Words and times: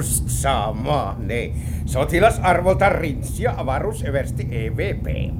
Just 0.00 0.28
sama, 0.28 1.16
ne. 1.18 1.52
Sotilasarvolta 1.86 2.88
Rins 2.88 3.40
ja 3.40 3.54
avaruuseversti 3.56 4.48
EVP. 4.50 5.34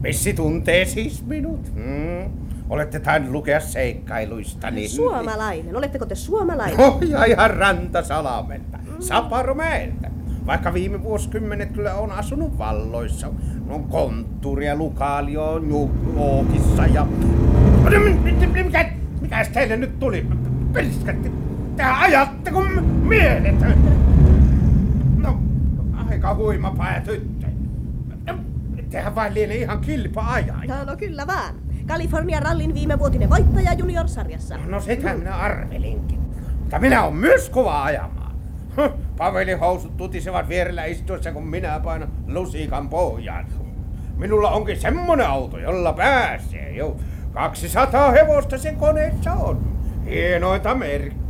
Messi 0.00 0.34
tuntee 0.34 0.84
siis 0.84 1.26
minut. 1.26 1.72
Hmm. 1.74 2.32
Olette 2.70 3.00
tainnut 3.00 3.32
lukea 3.32 3.60
seikkailuistani. 3.60 4.88
Suomalainen. 4.88 5.76
Oletteko 5.76 6.06
te 6.06 6.14
suomalainen? 6.14 6.80
Ohjaaja 6.80 7.48
Rantasalamenta. 7.48 8.78
Saparomäeltä. 8.98 10.10
Vaikka 10.46 10.74
viime 10.74 11.02
vuosikymmenet 11.02 11.72
kyllä 11.72 11.94
on 11.94 12.12
asunut 12.12 12.58
valloissa. 12.58 13.30
No 13.66 13.78
konttuuri 13.78 14.66
ja 14.66 14.76
lukaalio 14.76 15.58
New 15.58 15.88
Yorkissa 16.16 16.86
ja... 16.86 17.06
Mikä, 18.64 18.90
mikäs 19.20 19.48
teille 19.48 19.76
nyt 19.76 19.98
tuli? 19.98 20.26
Pelskatti. 20.72 21.32
Te 21.76 21.82
ajatte 21.82 22.50
kuin 22.50 22.84
miehet. 22.84 23.54
No, 25.16 25.38
aika 26.08 26.34
huima 26.34 26.74
pää 26.78 27.00
tyttö. 27.00 27.46
Tehän 28.90 29.14
vain 29.14 29.34
lienee 29.34 29.56
ihan 29.56 29.80
kilpa 29.80 30.26
ajaa. 30.32 30.62
No, 30.68 30.84
no 30.84 30.96
kyllä 30.96 31.26
vaan. 31.26 31.54
Kalifornian 31.86 32.42
rallin 32.42 32.74
viime 32.74 32.98
vuotinen 32.98 33.30
voittaja 33.30 33.72
junior-sarjassa. 33.72 34.56
No 34.66 34.80
sitä 34.80 35.14
minä 35.14 35.36
arvelinkin. 35.36 36.20
Mutta 36.58 36.78
minä 36.78 37.02
on 37.04 37.16
myös 37.16 37.50
kova 37.50 37.84
ajamaan. 37.84 38.32
Pavelin 39.18 39.58
housut 39.58 39.96
tutisevat 39.96 40.48
vierellä 40.48 40.84
istuessa, 40.84 41.32
kun 41.32 41.46
minä 41.46 41.80
painan 41.80 42.08
lusikan 42.26 42.88
pohjaan. 42.88 43.46
Minulla 44.16 44.50
onkin 44.50 44.80
semmonen 44.80 45.26
auto, 45.26 45.58
jolla 45.58 45.92
pääsee 45.92 46.70
jo. 46.70 46.96
200 47.32 48.10
hevosta 48.10 48.58
sen 48.58 48.76
koneessa 48.76 49.32
on. 49.32 49.76
Hienoita 50.04 50.74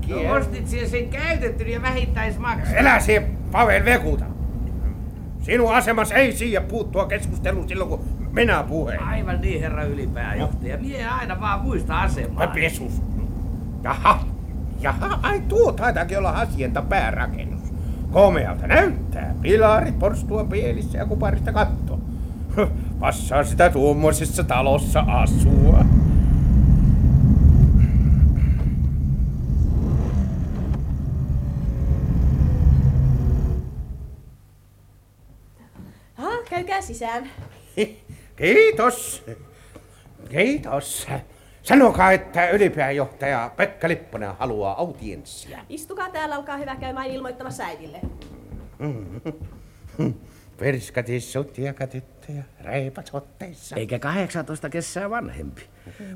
merkkiä. 0.09 0.29
No, 0.29 0.35
ostit 0.35 0.69
siihen 0.69 0.91
sen 0.91 1.09
käytetty 1.09 1.65
ja 1.65 1.83
vähittäismaksu. 1.83 2.75
Elä 2.75 3.01
siihen, 3.01 3.39
Pavel 3.53 3.85
Vekuta. 3.85 4.25
Sinun 5.41 5.75
asemas 5.75 6.13
ei 6.13 6.33
siihen 6.33 6.65
puuttua 6.65 7.07
keskusteluun 7.07 7.69
silloin, 7.69 7.91
kun 7.91 8.05
minä 8.33 8.65
puheen. 8.69 9.03
Aivan 9.03 9.41
niin, 9.41 9.61
herra 9.61 9.85
ylipääjohtaja. 9.85 10.79
Mie 10.79 11.07
aina 11.07 11.41
vaan 11.41 11.61
muista 11.61 12.01
asemaa. 12.01 12.47
Pesus. 12.47 13.03
Jaha. 13.83 14.25
Jaha, 14.81 15.19
ai 15.23 15.41
tuo 15.41 15.73
taitaakin 15.73 16.19
olla 16.19 16.33
hasienta 16.33 16.83
päärakennus. 16.83 17.63
Komealta 18.11 18.67
näyttää. 18.67 19.35
Pilarit 19.43 19.99
porstua 19.99 20.45
pielissä 20.45 20.99
ja 20.99 21.07
kuparista 21.07 21.53
katto. 21.53 21.99
Passaa 23.01 23.45
sitä 23.45 23.71
tuommoisessa 23.71 24.45
talossa 24.45 25.01
asua. 25.01 25.85
Sisään. 36.93 37.31
Kiitos. 38.37 39.25
Kiitos. 40.31 41.09
Sanokaa, 41.63 42.13
että 42.13 42.51
ylipääjohtaja 42.51 43.51
Pekka 43.57 43.89
Lipponen 43.89 44.35
haluaa 44.39 44.79
audienssia. 44.81 45.59
Istukaa 45.69 46.11
täällä, 46.11 46.39
olkaa 46.39 46.57
hyvä 46.57 46.77
käymään 46.77 47.07
ilmoittamassa 47.07 47.65
äidille. 47.65 48.01
Perskatissut 50.63 51.59
ja 51.59 51.75
tyttöjä 51.87 52.45
reipat 52.61 53.11
otteissa. 53.13 53.77
Eikä 53.77 53.99
18 53.99 54.69
kesää 54.69 55.11
vanhempi. 55.11 55.63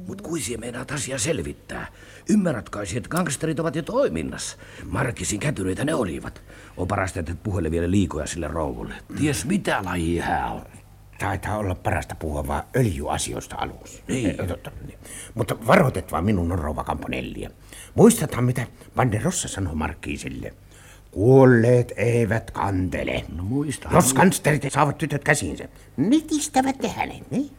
Mut 0.07 0.23
kuisia 0.23 0.59
meinaat 0.59 0.91
asia 0.91 1.19
selvittää. 1.19 1.87
Ymmärrät 2.31 2.69
kai, 2.69 2.85
että 2.97 3.09
gangsterit 3.09 3.61
ovat 3.61 3.77
jo 3.77 3.83
toiminnassa. 3.83 4.57
Markisin 4.85 5.41
kätyneitä 5.41 5.85
ne 5.85 5.95
olivat. 5.95 6.43
On 6.77 6.89
parasta, 6.89 7.21
että 7.21 7.33
et 7.33 7.43
puhele 7.43 7.71
vielä 7.71 7.91
liikoja 7.91 8.27
sille 8.27 8.49
rouvulle. 8.49 8.95
Ties 9.19 9.45
mitä 9.45 9.81
lajia 9.85 10.25
hän 10.25 10.53
on. 10.53 10.63
Taitaa 11.19 11.59
olla 11.59 11.75
parasta 11.75 12.15
puhua 12.15 12.47
vaan 12.47 12.63
öljyasioista 12.77 13.57
aluksi. 13.59 14.03
Niin. 14.09 14.41
Eh, 14.41 14.47
totta, 14.49 14.71
niin. 14.87 14.99
Mutta 15.35 15.67
varoitet 15.67 16.13
vaan 16.13 16.25
minun 16.25 16.53
on 16.53 16.59
rouva 16.59 16.85
Kamponellia. 16.85 17.51
Muistathan, 17.95 18.45
mitä 18.45 18.67
Banderossa 18.95 19.49
sanoi 19.49 19.75
Markkiisille. 19.75 20.55
Kuolleet 21.17 21.93
eivät 21.97 22.51
kantele. 22.51 23.25
No 23.37 23.45
muista. 23.45 23.89
Jos 23.93 24.15
kansterit 24.15 24.73
saavat 24.73 24.99
tytöt 24.99 25.25
käsiinsä, 25.25 25.69
nitistävät 25.97 26.83
ne 26.83 26.89
hänet, 26.89 27.31
niin? 27.31 27.51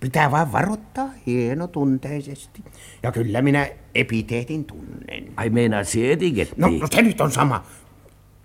Pitää 0.00 0.30
vaan 0.30 0.52
varoittaa 0.52 1.08
hienotunteisesti. 1.26 2.64
Ja 3.02 3.12
kyllä 3.12 3.42
minä 3.42 3.68
epiteetin 3.94 4.64
tunnen. 4.64 5.32
Ai 5.36 5.50
meinaat 5.50 5.88
se 5.88 6.12
etiketti? 6.12 6.54
No, 6.58 6.68
no 6.68 6.86
se 6.90 7.02
nyt 7.02 7.20
on 7.20 7.32
sama. 7.32 7.64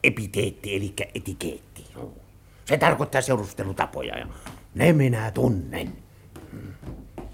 Epiteetti, 0.04 0.76
eli 0.76 0.94
etikeetti. 1.16 1.86
No. 1.96 2.14
Se 2.66 2.78
tarkoittaa 2.78 3.22
seurustelutapoja 3.22 4.18
ja 4.18 4.28
ne 4.76 4.94
minä 4.94 5.32
tunnen. 5.32 5.94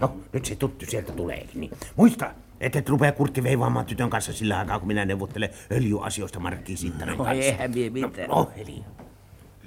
No, 0.00 0.16
nyt 0.32 0.44
se 0.44 0.56
tuttu 0.56 0.86
sieltä 0.88 1.12
tuleekin. 1.12 1.60
Niin. 1.60 1.70
Muista, 1.96 2.30
että 2.60 2.78
et 2.78 2.88
rupea 2.88 3.12
kurtti 3.12 3.42
veivaamaan 3.42 3.86
tytön 3.86 4.10
kanssa 4.10 4.32
sillä 4.32 4.58
aikaa, 4.58 4.78
kun 4.78 4.88
minä 4.88 5.04
neuvottelen 5.04 5.50
öljyasioista 5.72 6.40
Markki 6.40 6.74
No 7.06 7.16
kanssa. 7.16 7.32
eihän 7.44 7.74
vie 7.74 7.90
mitään. 7.90 8.28
No, 8.28 8.34
no 8.34 8.50
eli. 8.56 8.84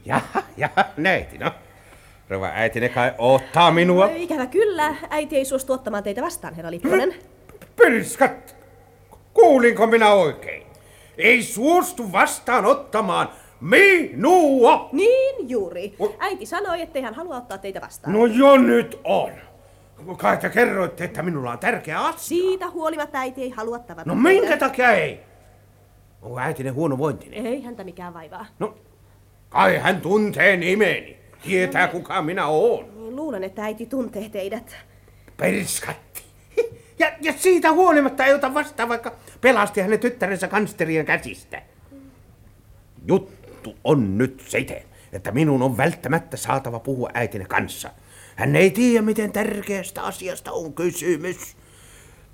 Jaha, 0.06 0.44
jaha, 0.58 0.86
neiti, 0.98 1.38
no. 1.38 1.52
Rova 2.30 2.48
äiti, 2.54 2.80
ne 2.80 2.90
kai 2.90 3.14
ottaa 3.18 3.72
minua. 3.72 4.10
Ikävä 4.16 4.46
kyllä, 4.46 4.96
äiti 5.10 5.38
ei 5.38 5.46
suostu 5.46 5.74
ottamaan 5.74 6.04
teitä 6.04 6.22
vastaan, 6.22 6.54
herra 6.54 6.72
Lipponen. 6.72 7.14
Pyrskat! 7.76 8.56
Kuulinko 9.34 9.88
minä 9.88 10.14
oikein? 10.14 10.64
Ei 11.18 11.44
suostu 11.44 12.12
vastaanottamaan 12.12 13.30
minua! 13.62 14.90
Niin 14.92 15.50
juuri. 15.50 15.96
Äiti 16.20 16.46
sanoi, 16.46 16.82
ettei 16.82 17.02
hän 17.02 17.14
halua 17.14 17.38
ottaa 17.38 17.58
teitä 17.58 17.82
vastaan. 17.82 18.14
No 18.14 18.26
jo 18.26 18.58
nyt 18.58 19.00
on. 19.04 19.32
Kai 20.18 20.38
te 20.38 20.50
kerroitte, 20.50 21.04
että 21.04 21.22
minulla 21.22 21.52
on 21.52 21.60
tärkeä 21.60 22.00
asia. 22.02 22.20
Siitä 22.20 22.70
huolimatta 22.70 23.18
äiti 23.20 23.42
ei 23.42 23.50
halua 23.50 23.80
tavata 23.80 24.10
No 24.10 24.16
minkä 24.16 24.48
teitä. 24.48 24.58
takia 24.66 24.92
ei? 24.92 25.20
Onko 26.22 26.40
äitinen 26.40 26.74
huono 26.74 26.98
vointinen? 26.98 27.46
Ei 27.46 27.62
häntä 27.62 27.84
mikään 27.84 28.14
vaivaa. 28.14 28.46
No, 28.60 28.78
kai 29.50 29.78
hän 29.78 30.02
tuntee 30.02 30.58
nimeni. 30.58 31.18
Tietää 31.44 31.88
kuka 31.88 32.22
minä 32.22 32.48
oon. 32.48 32.86
Niin 32.96 33.16
Luulen, 33.16 33.44
että 33.44 33.64
äiti 33.64 33.86
tuntee 33.86 34.30
teidät. 34.30 34.76
Perskatti. 35.38 36.24
Ja, 37.00 37.12
ja 37.22 37.34
siitä 37.34 37.72
huolimatta 37.72 38.26
ei 38.26 38.34
ota 38.34 38.54
vastaan, 38.54 38.90
vaikka 38.90 39.12
pelasti 39.42 39.82
hänen 39.82 40.00
tyttärensä 40.00 40.48
kansterien 40.48 41.06
käsistä. 41.06 41.62
Juttu 43.08 43.76
on 43.84 44.18
nyt 44.18 44.44
siten, 44.48 44.84
että 45.14 45.32
minun 45.32 45.62
on 45.62 45.78
välttämättä 45.78 46.38
saatava 46.38 46.80
puhua 46.80 47.10
äitini 47.14 47.46
kanssa. 47.46 47.90
Hän 48.42 48.56
ei 48.56 48.72
tiedä, 48.72 49.02
miten 49.02 49.32
tärkeästä 49.32 50.04
asiasta 50.04 50.52
on 50.52 50.74
kysymys. 50.74 51.58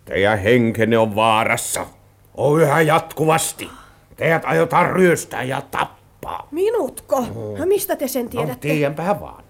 Teidän 0.05 0.39
henkenne 0.39 0.97
on 0.97 1.15
vaarassa. 1.15 1.85
On 2.33 2.61
yhä 2.61 2.81
jatkuvasti. 2.81 3.69
Teidät 4.15 4.45
aiotaan 4.45 4.91
ryöstää 4.91 5.43
ja 5.43 5.61
tappaa. 5.61 6.47
Minutko? 6.51 7.21
No, 7.59 7.65
mistä 7.65 7.95
te 7.95 8.07
sen 8.07 8.25
No, 8.25 8.29
tiedätte? 8.29 8.67
tiedänpä 8.67 9.19
vaan. 9.19 9.43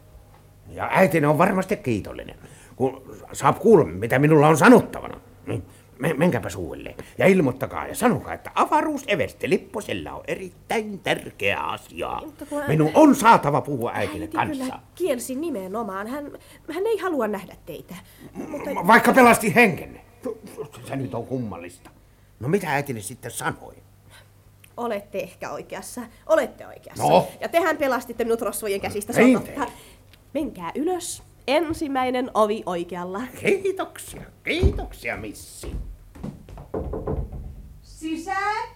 Ja 0.70 0.90
äitini 0.92 1.28
on 1.28 1.38
varmasti 1.38 1.78
kiitollinen, 1.78 2.36
kun 2.76 3.18
saa 3.34 3.54
kuulla, 3.54 3.86
mitä 3.86 4.20
minulla 4.20 4.48
on 4.48 4.58
sanottavana. 4.58 5.20
Niin, 5.48 5.64
me, 6.00 6.14
menkääpä 6.14 6.50
suulle 6.50 6.96
ja 7.18 7.26
ilmoittakaa 7.28 7.88
ja 7.88 7.96
sanokaa, 7.96 8.34
että 8.34 8.52
avaruuseversti 8.56 9.50
Lipposella 9.50 10.12
on 10.12 10.24
erittäin 10.28 11.00
tärkeä 11.00 11.60
asia. 11.60 12.22
Kun 12.50 12.64
Minun 12.68 12.92
on 12.94 13.16
saatava 13.16 13.62
puhua 13.62 13.92
äitini 13.94 14.22
Äiti 14.22 14.38
kanssa. 14.38 14.64
kyllä 14.64 14.80
kielsi 14.96 15.36
nimenomaan. 15.36 16.08
Hän, 16.08 16.32
hän 16.74 16.88
ei 16.88 16.98
halua 16.98 17.28
nähdä 17.28 17.56
teitä. 17.66 17.96
Mutta 18.34 18.70
Vaikka 18.88 19.14
pelasti 19.14 19.56
henkenne. 19.56 20.02
Se 20.88 20.96
nyt 20.96 21.14
on 21.14 21.26
kummallista. 21.26 21.90
No 22.40 22.48
mitä 22.48 22.74
äitini 22.74 23.02
sitten 23.02 23.32
sanoi? 23.32 23.76
olette 24.78 25.20
ehkä 25.20 25.52
oikeassa. 25.52 26.02
Olette 26.26 26.68
oikeassa. 26.68 27.04
No. 27.04 27.28
Ja 27.42 27.50
tehän 27.50 27.78
pelastitte 27.78 28.24
minut 28.24 28.42
rosvojen 28.42 28.82
käsistä. 28.82 29.14
Se 29.14 29.24
on 29.24 29.34
totta. 29.34 29.68
Menkää 30.34 30.72
ylös. 30.76 31.24
Ensimmäinen 31.48 32.32
ovi 32.34 32.64
oikealla. 32.66 33.22
Kiitoksia, 33.40 34.22
kiitoksia 34.44 35.18
missi. 35.18 35.72
Sisään! 37.82 38.68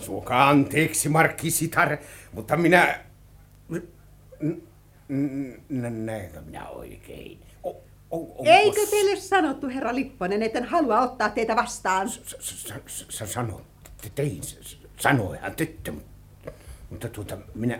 Suokaa 0.00 0.48
anteeksi, 0.48 1.08
Markki 1.08 1.50
Sitar, 1.50 1.96
mutta 2.32 2.56
minä... 2.56 3.00
N- 3.72 3.88
n- 4.42 4.62
n- 5.68 6.06
Näenkö 6.06 6.40
minä 6.40 6.68
oikein? 6.68 7.40
O, 7.62 7.68
o, 7.70 7.76
onko 8.10 8.42
Eikö 8.46 8.80
teille 8.90 9.16
sanottu, 9.16 9.68
herra 9.68 9.94
Lipponen, 9.94 10.42
etten 10.42 10.64
halua 10.64 11.00
ottaa 11.00 11.28
teitä 11.28 11.56
vastaan? 11.56 12.08
s- 12.08 12.20
s- 12.38 12.74
s- 12.86 13.06
Sä 13.08 13.26
sanoit, 13.26 13.64
tein, 14.14 14.40
sanoihan 15.00 15.54
tyttö, 15.54 15.92
mutta, 15.92 16.10
mutta 16.90 17.08
tuota, 17.08 17.38
minä... 17.54 17.78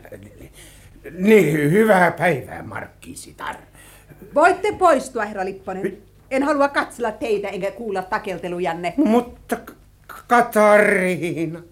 Niin, 1.19 1.71
hyvää 1.71 2.11
päivää, 2.11 2.63
Markki 2.63 3.17
Sitar. 3.17 3.57
Voitte 4.35 4.73
poistua, 4.73 5.25
herra 5.25 5.45
Lipponen. 5.45 6.03
En 6.31 6.43
halua 6.43 6.69
katsella 6.69 7.13
teitä 7.13 7.49
enkä 7.49 7.71
kuulla 7.71 8.03
takeltelujanne. 8.03 8.95
Mutta 8.97 9.57
K- 9.57 9.77
Katariina, 10.27 11.63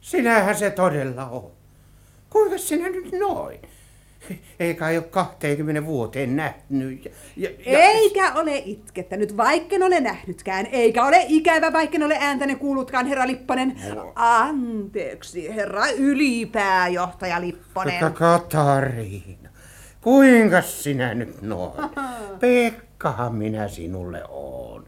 sinähän 0.00 0.56
se 0.56 0.70
todella 0.70 1.26
on. 1.26 1.50
Kuinka 2.30 2.58
sinä 2.58 2.88
nyt 2.88 3.12
noin? 3.12 3.60
Eikä 4.60 4.86
ole 4.86 5.00
20 5.00 5.86
vuoteen 5.86 6.36
nähnyt. 6.36 7.04
Ja, 7.04 7.10
ja, 7.36 7.72
ja- 7.72 7.78
Eikä 7.78 8.32
ole 8.34 8.62
itkettänyt, 8.64 9.36
vaikken 9.36 9.82
ole 9.82 10.00
nähnytkään. 10.00 10.66
Eikä 10.66 11.04
ole 11.04 11.24
ikävä, 11.28 11.72
vaikken 11.72 12.02
ole 12.02 12.16
ääntäne 12.20 12.54
kuullutkaan, 12.54 13.06
herra 13.06 13.26
Lipponen. 13.26 13.76
Anteeksi, 14.14 15.54
herra 15.54 15.86
ylipääjohtaja 15.90 17.40
Lipponen. 17.40 18.00
Ka- 18.00 18.10
Katariina, 18.10 19.50
kuinka 20.00 20.62
sinä 20.62 21.14
nyt 21.14 21.42
noin? 21.42 21.72
Pekkahan 22.40 23.34
minä 23.34 23.68
sinulle 23.68 24.22
oon. 24.28 24.84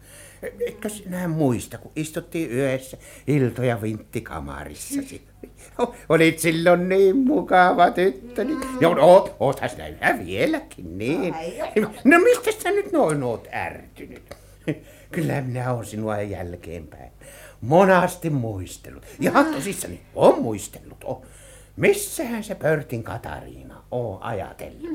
Eikö 0.67 0.89
sinä 0.89 1.29
muista, 1.29 1.79
kun 1.79 1.93
istuttiin 1.97 2.53
yössä 2.53 2.97
iltoja 3.27 3.83
vinttikamarissasi? 3.83 5.23
Olit 6.09 6.39
silloin 6.39 6.89
niin 6.89 7.17
mukava 7.17 7.91
tyttöni. 7.91 8.57
Joo, 8.81 8.97
oot, 9.01 9.37
oothan 9.41 9.71
sinä 9.71 9.89
yhä 9.89 10.19
vieläkin, 10.27 10.99
niin. 10.99 11.35
No 12.05 12.19
mistä 12.19 12.63
sä 12.63 12.71
nyt 12.71 12.93
noin 12.93 13.23
oot 13.23 13.49
ärtynyt? 13.55 14.35
Kyllä 15.13 15.41
minä 15.41 15.73
oon 15.73 15.87
sinua 15.87 16.21
jälkeenpäin 16.21 17.13
monasti 17.63 18.31
muistellut. 18.31 19.07
Ihan 19.21 19.47
tosissani, 19.47 20.01
on 20.15 20.43
muistellut, 20.43 21.05
on. 21.05 21.23
Missähän 21.77 22.45
se 22.45 22.55
Pörtin 22.55 23.03
Katariina 23.03 23.83
on 23.91 24.23
ajatellut? 24.23 24.91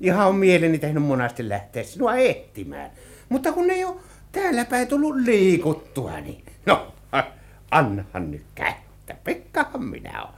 Ihan 0.00 0.28
on 0.28 0.34
mieleni 0.34 0.78
tehnyt 0.78 1.02
monasti 1.02 1.48
lähteä 1.48 1.82
sinua 1.82 2.16
etsimään. 2.16 2.90
Mutta 3.28 3.52
kun 3.52 3.70
ei 3.70 3.84
ole 3.84 3.96
täällä 4.32 4.64
päin 4.64 4.88
tullut 4.88 5.16
liikuttua, 5.16 6.20
niin 6.20 6.44
no, 6.66 6.92
annahan 7.70 8.30
nyt 8.30 8.46
kättä. 9.08 9.24
Pekkahan 9.24 9.84
minä 9.84 10.22
oon. 10.22 10.34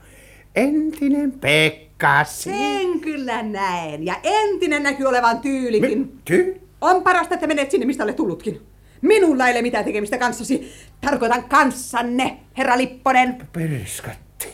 Entinen 0.55 1.31
Pekka. 1.31 2.23
Sen 2.23 2.99
kyllä 3.01 3.43
näen. 3.43 4.05
Ja 4.05 4.15
entinen 4.23 4.83
näkyy 4.83 5.05
olevan 5.05 5.39
tyylikin. 5.39 6.19
Ty? 6.25 6.61
On 6.81 7.03
parasta, 7.03 7.33
että 7.33 7.47
menet 7.47 7.71
sinne, 7.71 7.85
mistä 7.85 8.03
olet 8.03 8.15
tullutkin. 8.15 8.61
Minulla 9.01 9.47
ei 9.47 9.53
ole 9.53 9.61
mitään 9.61 9.85
tekemistä 9.85 10.17
kanssasi. 10.17 10.71
Tarkoitan 11.01 11.43
kanssanne, 11.43 12.37
herra 12.57 12.77
Lipponen. 12.77 13.47
Perskatti. 13.53 14.47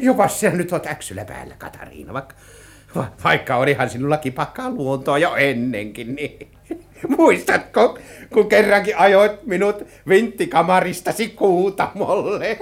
Jopa 0.00 0.28
sinä 0.28 0.52
nyt 0.52 0.72
oot 0.72 0.86
äksylä 0.86 1.24
päällä, 1.24 1.54
Katariina, 1.58 2.12
vaikka, 2.12 2.34
va, 2.96 3.12
vaikka 3.24 3.56
olihan 3.56 3.90
sinulla 3.90 4.16
kipakkaa 4.16 4.70
luontoa 4.70 5.18
jo 5.18 5.36
ennenkin, 5.36 6.14
niin 6.14 6.48
muistatko, 7.18 7.98
kun 8.32 8.48
kerrankin 8.48 8.98
ajoit 8.98 9.46
minut 9.46 9.84
vinttikamaristasi 10.08 11.28
kuutamolle? 11.28 12.58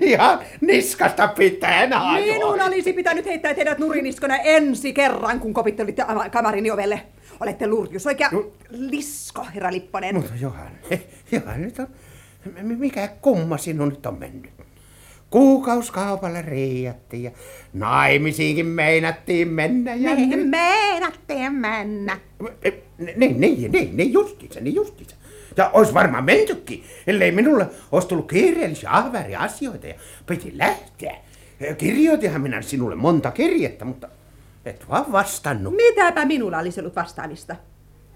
Ihan 0.00 0.38
niskasta 0.60 1.28
pitäen 1.28 1.92
ajoin. 1.92 2.34
Minun 2.34 2.62
olisi 2.62 2.92
pitänyt 2.92 3.26
heittää 3.26 3.54
teidät 3.54 3.78
nuriniskona 3.78 4.36
ensi 4.36 4.92
kerran, 4.92 5.40
kun 5.40 5.54
kopittelitte 5.54 6.02
ama- 6.08 6.28
kamarini 6.28 6.70
ovelle. 6.70 7.00
Olette 7.40 7.66
lurjus, 7.66 8.06
oikea 8.06 8.30
lisko, 8.70 9.46
herra 9.54 9.72
Lipponen. 9.72 10.14
Mutta 10.14 10.32
Johan, 10.40 10.70
Johan 11.32 11.62
nyt 11.62 11.78
on, 11.78 11.88
mikä 12.62 13.08
kumma 13.20 13.58
sinun 13.58 13.88
nyt 13.88 14.06
on 14.06 14.18
mennyt? 14.18 14.61
Kuukauskaupalla 15.32 16.42
riiattiin 16.42 17.22
ja 17.22 17.30
naimisiinkin 17.72 18.66
meinattiin 18.66 19.48
mennä 19.48 19.94
ja... 19.94 20.10
Me 20.14 20.36
meinaatte 20.36 21.50
mennä. 21.50 22.18
Niin, 23.16 23.40
niin, 23.40 23.72
niin, 23.72 23.96
niin 23.96 24.12
justiinsa, 24.12 24.60
niin 24.60 24.74
justiinsa. 24.74 25.16
Ja 25.56 25.70
ois 25.72 25.94
varmaan 25.94 26.24
mentykin, 26.24 26.84
ellei 27.06 27.32
minulle 27.32 27.66
olisi 27.92 28.08
tullut 28.08 28.28
kiireellisiä 28.28 28.90
ahväriä 28.92 29.38
asioita 29.38 29.86
ja 29.86 29.94
piti 30.26 30.58
lähteä. 30.58 31.16
Kirjoitinhan 31.78 32.40
minä 32.40 32.62
sinulle 32.62 32.94
monta 32.94 33.30
kirjettä, 33.30 33.84
mutta 33.84 34.08
et 34.64 34.88
vaan 34.88 35.12
vastannut. 35.12 35.74
Mitäpä 35.76 36.24
minulla 36.24 36.58
olisi 36.58 36.80
ollut 36.80 36.96
vastaamista? 36.96 37.56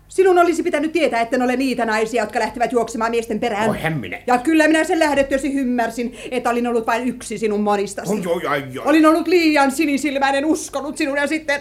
Sinun 0.09 0.39
olisi 0.39 0.63
pitänyt 0.63 0.93
tietää, 0.93 1.21
etten 1.21 1.43
ole 1.43 1.57
niitä 1.57 1.85
naisia, 1.85 2.23
jotka 2.23 2.39
lähtevät 2.39 2.73
juoksemaan 2.73 3.11
miesten 3.11 3.41
perään. 3.41 3.71
Oi, 3.71 3.77
en 3.83 3.97
minä. 3.99 4.19
Ja 4.27 4.39
kyllä 4.39 4.67
minä 4.67 4.85
sen 4.85 4.99
lähdettyäsi 4.99 5.53
ymmärsin, 5.55 6.17
että 6.31 6.51
olin 6.51 6.67
ollut 6.67 6.87
vain 6.87 7.09
yksi 7.09 7.39
sinun 7.39 7.61
monistasi. 7.61 8.13
Oi, 8.13 8.23
oi, 8.27 8.47
oi, 8.47 8.63
oi. 8.79 8.83
Olin 8.85 9.07
ollut 9.07 9.29
liian 9.29 9.71
sinisilmäinen, 9.71 10.45
uskonut 10.45 10.97
sinun 10.97 11.17
ja 11.19 11.27
sitten... 11.27 11.61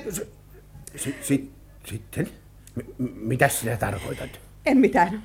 Si- 0.96 1.16
si- 1.22 1.52
sitten? 1.86 2.28
M- 2.76 2.82
mitä 3.16 3.48
sinä 3.48 3.78
tarkoitat? 3.78 4.30
En 4.66 4.78
mitään. 4.78 5.24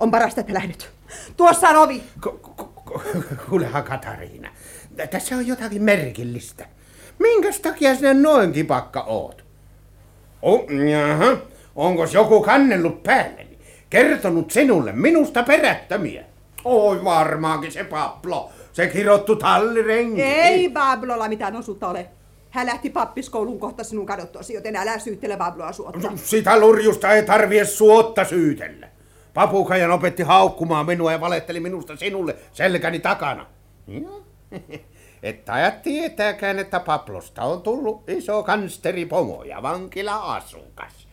On 0.00 0.10
parasta, 0.10 0.40
että 0.40 0.54
lähdet. 0.54 0.90
Tuossa 1.36 1.68
on 1.68 1.76
ovi. 1.76 2.02
Ku- 2.22 2.30
ku- 2.30 2.64
ku- 2.84 3.02
Kuulehan 3.48 3.82
Katariina, 3.84 4.50
tä- 4.96 5.06
tässä 5.06 5.36
on 5.36 5.46
jotakin 5.46 5.82
merkillistä. 5.82 6.66
Minkäs 7.18 7.60
takia 7.60 7.94
sinä 7.94 8.14
noin 8.14 8.52
kipakka 8.52 9.02
oot? 9.02 9.44
Oh, 10.42 10.64
jaha. 10.90 11.36
Onko 11.78 12.04
joku 12.12 12.42
kannellut 12.42 13.02
päälleni? 13.02 13.58
Kertonut 13.90 14.50
sinulle 14.50 14.92
minusta 14.92 15.42
perättömiä? 15.42 16.24
Oi 16.64 17.04
varmaankin 17.04 17.72
se 17.72 17.84
Pablo. 17.84 18.50
Se 18.72 18.86
kirottu 18.86 19.36
tallirenki. 19.36 20.22
Ei 20.22 20.70
Bablolla 20.70 21.28
mitään 21.28 21.56
osuutta 21.56 21.88
ole. 21.88 22.08
Hän 22.50 22.66
lähti 22.66 22.90
pappiskouluun 22.90 23.60
kohta 23.60 23.84
sinun 23.84 24.06
kadottuasi, 24.06 24.54
joten 24.54 24.76
älä 24.76 24.98
syyttele 24.98 25.36
Babloa 25.36 25.72
suotta. 25.72 26.12
Sitä 26.14 26.60
lurjusta 26.60 27.12
ei 27.12 27.22
tarvitse 27.22 27.64
suotta 27.64 28.24
syytellä. 28.24 28.88
Papukajan 29.34 29.90
opetti 29.90 30.22
haukkumaan 30.22 30.86
minua 30.86 31.12
ja 31.12 31.20
valehteli 31.20 31.60
minusta 31.60 31.96
sinulle 31.96 32.36
selkäni 32.52 32.98
takana. 32.98 33.46
Että 35.22 35.52
ajat 35.52 35.82
tietääkään, 35.82 36.58
että 36.58 36.80
Paplosta 36.80 37.42
on 37.42 37.62
tullut 37.62 38.10
iso 38.10 38.42
kansteripomo 38.42 39.42
ja 39.42 39.62
vankila-asukas. 39.62 41.07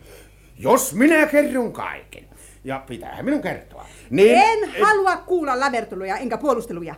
Jos 0.58 0.94
minä 0.94 1.26
kerron 1.26 1.72
kaiken, 1.72 2.24
ja 2.64 2.84
pitää 2.86 3.22
minun 3.22 3.42
kertoa, 3.42 3.86
niin... 4.10 4.38
En 4.38 4.58
halua 4.80 5.16
kuulla 5.16 5.60
läverteluja 5.60 6.16
enkä 6.16 6.38
puolusteluja. 6.38 6.94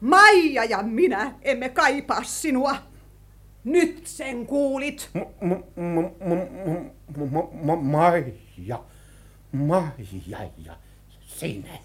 Maija 0.00 0.64
ja 0.64 0.82
minä 0.82 1.34
emme 1.42 1.68
kaipaa 1.68 2.22
sinua. 2.22 2.76
Nyt 3.64 4.00
sen 4.06 4.46
kuulit. 4.46 5.10
Maija, 7.80 8.80
Maija 9.52 10.50
ja 10.64 10.76
sinä, 11.20 11.78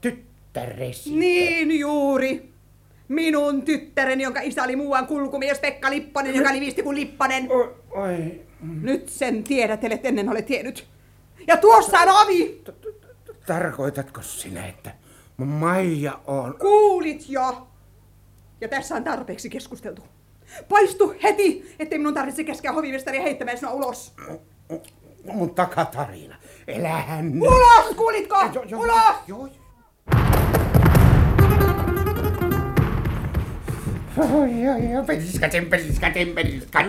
tyttäresi. 0.00 1.14
Niin 1.14 1.78
juuri. 1.78 2.52
Minun 3.08 3.62
tyttäreni, 3.62 4.22
jonka 4.22 4.40
isä 4.40 4.62
oli 4.62 4.76
muuan 4.76 5.06
kulkumies 5.06 5.58
Pekka 5.58 5.90
Lipponen, 5.90 6.34
joka 6.34 6.52
livisti 6.52 6.82
kuin 6.82 6.96
Lipponen. 6.96 7.52
Oi, 7.52 7.74
oi, 7.90 8.40
Nyt 8.60 9.08
sen 9.08 9.44
tiedät, 9.44 9.84
ellet 9.84 10.06
ennen 10.06 10.28
ole 10.28 10.42
tiennyt. 10.42 10.86
Ja 11.46 11.56
tuossa 11.56 11.98
on 12.00 12.08
ovi! 12.08 12.62
tarkoitatko 13.46 14.22
sinä, 14.22 14.66
että 14.66 14.90
Maija 15.36 16.20
on... 16.26 16.58
Kuulit 16.58 17.24
jo! 17.28 17.68
Ja 18.60 18.68
tässä 18.68 18.94
on 18.94 19.04
tarpeeksi 19.04 19.50
keskusteltu. 19.50 20.02
Poistu 20.68 21.14
heti, 21.22 21.74
ettei 21.78 21.98
minun 21.98 22.14
tarvitse 22.14 22.44
käskeä 22.44 22.72
hovimestaria 22.72 23.22
heittämään 23.22 23.58
sinua 23.58 23.74
ulos. 23.74 24.14
Mutta 25.32 25.66
Katariina, 25.66 26.36
elähän... 26.66 27.32
Ulos, 27.42 27.96
kuulitko? 27.96 28.36
Jo- 28.54 28.62
jo- 28.62 28.78
Ulos! 28.78 29.16
Joo. 29.26 29.42
Oi, 29.42 29.50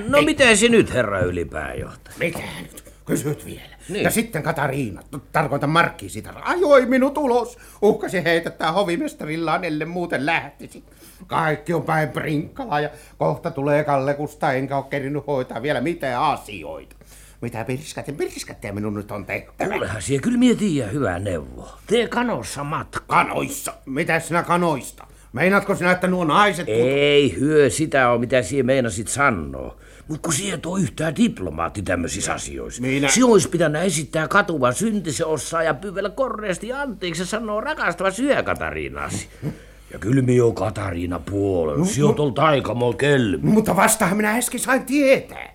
No 0.09 0.21
miten 0.21 0.57
se 0.57 0.69
nyt, 0.69 0.93
herra 0.93 1.19
ylipääjohtaja? 1.19 2.15
Mitä 2.19 2.39
nyt? 2.62 2.83
Kysyt 3.05 3.45
vielä. 3.45 3.77
Niin. 3.89 4.03
Ja 4.03 4.12
sitten 4.12 4.43
Katariina, 4.43 5.01
t- 5.01 5.31
tarkoitan 5.31 5.69
Markki 5.69 6.09
sitä, 6.09 6.33
ajoi 6.41 6.86
minut 6.86 7.17
ulos. 7.17 7.57
Uhkasi 7.81 8.24
heitättää 8.24 8.71
hovimestarillaan, 8.71 9.63
ellei 9.63 9.88
muuten 9.88 10.25
lähtisi. 10.25 10.83
Kaikki 11.27 11.74
on 11.74 11.83
päin 11.83 12.09
prinkkalaa 12.09 12.79
ja 12.79 12.89
kohta 13.17 13.51
tulee 13.51 13.83
Kalle 13.83 14.13
Kusta, 14.13 14.53
enkä 14.53 14.77
ole 14.77 14.86
kerinyt 14.89 15.27
hoitaa 15.27 15.62
vielä 15.62 15.81
mitään 15.81 16.21
asioita. 16.24 16.95
Mitä 17.41 17.63
pirskaten, 17.65 18.15
pirskaten 18.15 18.75
minun 18.75 18.93
nyt 18.93 19.12
on 19.12 19.25
tehtävä? 19.25 19.69
Kuulehan 19.69 20.01
siellä 20.01 20.21
kyllä 20.21 20.38
mie 20.38 20.55
tiedä 20.55 20.89
hyvä 20.91 21.19
neuvo. 21.19 21.69
Tee 21.88 22.07
kanossa 22.07 22.63
matka. 22.63 23.00
Kanoissa? 23.07 23.74
Mitä 23.86 24.19
sinä 24.19 24.43
kanoista? 24.43 25.07
Meinaatko 25.33 25.75
sinä, 25.75 25.91
että 25.91 26.07
nuo 26.07 26.24
naiset... 26.25 26.67
Ei 26.69 27.36
hyö 27.39 27.69
sitä 27.69 28.09
on, 28.09 28.19
mitä 28.19 28.41
siihen 28.41 28.65
meinasit 28.65 29.07
sanoa. 29.07 29.75
Mutta 30.07 30.21
kun 30.21 30.33
siihen 30.33 30.59
on 30.65 30.81
yhtään 30.81 31.15
diplomaatti 31.15 31.81
tämmöisissä 31.81 32.33
asioissa. 32.33 32.81
Minä- 32.81 33.09
Se 33.09 33.24
olisi 33.25 33.50
pitänyt 33.50 33.83
esittää 33.83 34.27
katuvan 34.27 34.74
syntisen 34.74 35.27
osaa 35.27 35.63
ja 35.63 35.74
pyydellä 35.74 36.09
korreasti 36.09 36.74
anteeksi 36.74 37.21
ja 37.21 37.25
sanoa 37.25 37.62
rakastava 37.62 38.12
syö 38.12 38.43
Katariinasi. 38.43 39.27
Ja 39.93 40.00
kyllä 40.00 40.21
minä 40.21 40.43
oon 40.43 40.55
Katariina 40.55 41.19
puolella. 41.19 41.86
Se 41.86 42.03
on 42.03 42.15
tuolta 42.15 42.41
kelmi. 42.98 43.38
Mutta 43.41 43.75
vastahan 43.75 44.17
minä 44.17 44.31
äsken 44.36 44.59
sain 44.59 44.86
tietää. 44.86 45.53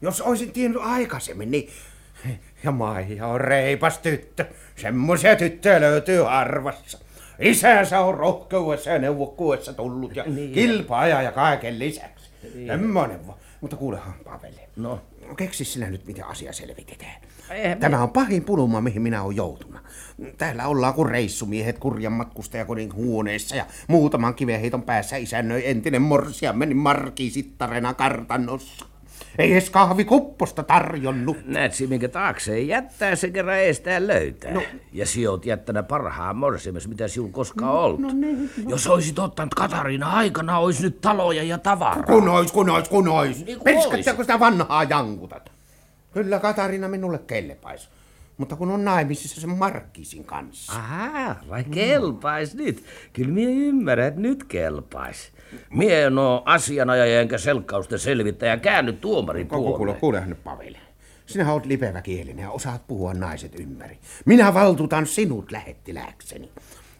Jos 0.00 0.20
olisin 0.20 0.52
tiennyt 0.52 0.82
aikaisemmin, 0.84 1.50
niin 1.50 1.68
Ja 2.64 2.72
Maija 2.72 3.26
on 3.26 3.40
reipas 3.40 3.98
tyttö. 3.98 4.44
Semmoisia 4.76 5.36
tyttöjä 5.36 5.80
löytyy 5.80 6.22
harvassa. 6.22 6.98
Isänsä 7.42 8.00
on 8.00 8.14
rohkeudessa 8.14 8.90
ja 8.90 8.98
neuvokkuudessa 8.98 9.72
tullut 9.72 10.16
ja 10.16 10.24
niin. 10.24 10.52
kilpaaja 10.52 11.22
ja 11.22 11.32
kaiken 11.32 11.78
lisäksi. 11.78 12.30
Niin. 12.54 12.90
Mutta 13.60 13.76
kuulehan, 13.76 14.14
Paveli. 14.24 14.60
No. 14.76 15.00
Keksi 15.36 15.64
sinä 15.64 15.90
nyt, 15.90 16.06
miten 16.06 16.24
asia 16.24 16.52
selvitetään. 16.52 17.22
Eihän 17.50 17.78
Tämä 17.78 18.02
on 18.02 18.10
pahin 18.10 18.44
pulma, 18.44 18.80
mihin 18.80 19.02
minä 19.02 19.22
olen 19.22 19.36
joutunut. 19.36 19.80
Täällä 20.38 20.66
ollaan 20.66 20.94
kuin 20.94 21.10
reissumiehet 21.10 21.78
kurjan 21.78 22.12
matkustajakodin 22.12 22.94
huoneessa 22.94 23.56
ja 23.56 23.66
muutaman 23.88 24.34
kiveheiton 24.34 24.82
päässä 24.82 25.16
isännöi 25.16 25.62
entinen 25.70 26.02
morsiammeni 26.02 26.74
markiisittarena 26.74 27.94
kartanossa. 27.94 28.86
Ei 29.38 29.52
edes 29.52 29.70
kahvikupposta 29.70 30.62
tarjonnut. 30.62 31.36
Näet 31.46 31.74
si, 31.74 31.86
minkä 31.86 32.08
taakse 32.08 32.54
ei 32.54 32.68
jättää, 32.68 33.16
se 33.16 33.30
kerran 33.30 33.58
estää 33.58 34.06
löytää. 34.06 34.52
No. 34.52 34.62
Ja 34.92 35.06
si 35.06 35.26
oot 35.26 35.46
jättänyt 35.46 35.88
parhaan 35.88 36.36
morsiames, 36.36 36.88
mitä 36.88 37.08
sinulla 37.08 37.32
koskaan 37.32 37.74
no, 37.74 37.80
ollut. 37.80 38.00
No, 38.00 38.08
niin, 38.12 38.50
no. 38.64 38.70
Jos 38.70 38.86
olisit 38.86 39.18
ottanut 39.18 39.54
Katariina 39.54 40.10
aikana, 40.10 40.58
olisi 40.58 40.82
nyt 40.82 41.00
taloja 41.00 41.42
ja 41.42 41.58
tavaraa. 41.58 42.02
Kun 42.02 42.28
ois, 42.28 42.52
kun 42.52 42.70
ois, 42.70 42.88
kun 42.88 43.08
ois. 43.08 43.44
Niin 43.44 43.58
kun 43.58 43.64
Perskatteko 43.64 44.22
sitä 44.22 44.40
vanhaa 44.40 44.84
jankutat? 44.84 45.52
Kyllä 46.12 46.38
Katariina 46.38 46.88
minulle 46.88 47.18
kelpaisi. 47.18 47.88
Mutta 48.42 48.56
kun 48.56 48.70
on 48.70 48.84
naimisissa 48.84 49.40
sen 49.40 49.50
Markkisin 49.50 50.24
kanssa. 50.24 50.72
Aha, 50.72 51.36
vai 51.48 51.64
kelpais 51.64 52.54
nyt? 52.54 52.84
Kyllä 53.12 53.30
minä 53.30 53.50
ymmärrän, 53.50 54.08
että 54.08 54.20
nyt 54.20 54.44
kelpais. 54.44 55.32
Mie 55.70 56.04
en 56.04 56.18
oo 56.18 56.42
asianajaja 56.44 57.20
enkä 57.20 57.38
selkkausten 57.38 57.98
selvittäjä 57.98 58.56
käänny 58.56 58.92
tuomarin 58.92 59.48
Kuule, 59.48 59.76
puolelle. 59.76 60.00
kuulehan 60.00 60.28
nyt 60.28 60.44
Paveli. 60.44 60.76
Sinä 61.26 61.52
olet 61.52 61.66
lipeväkielinen 61.66 62.42
ja 62.42 62.50
osaat 62.50 62.86
puhua 62.86 63.14
naiset 63.14 63.60
ympäri. 63.60 63.98
Minä 64.24 64.54
valtuutan 64.54 65.06
sinut 65.06 65.52
lähettilääkseni. 65.52 66.50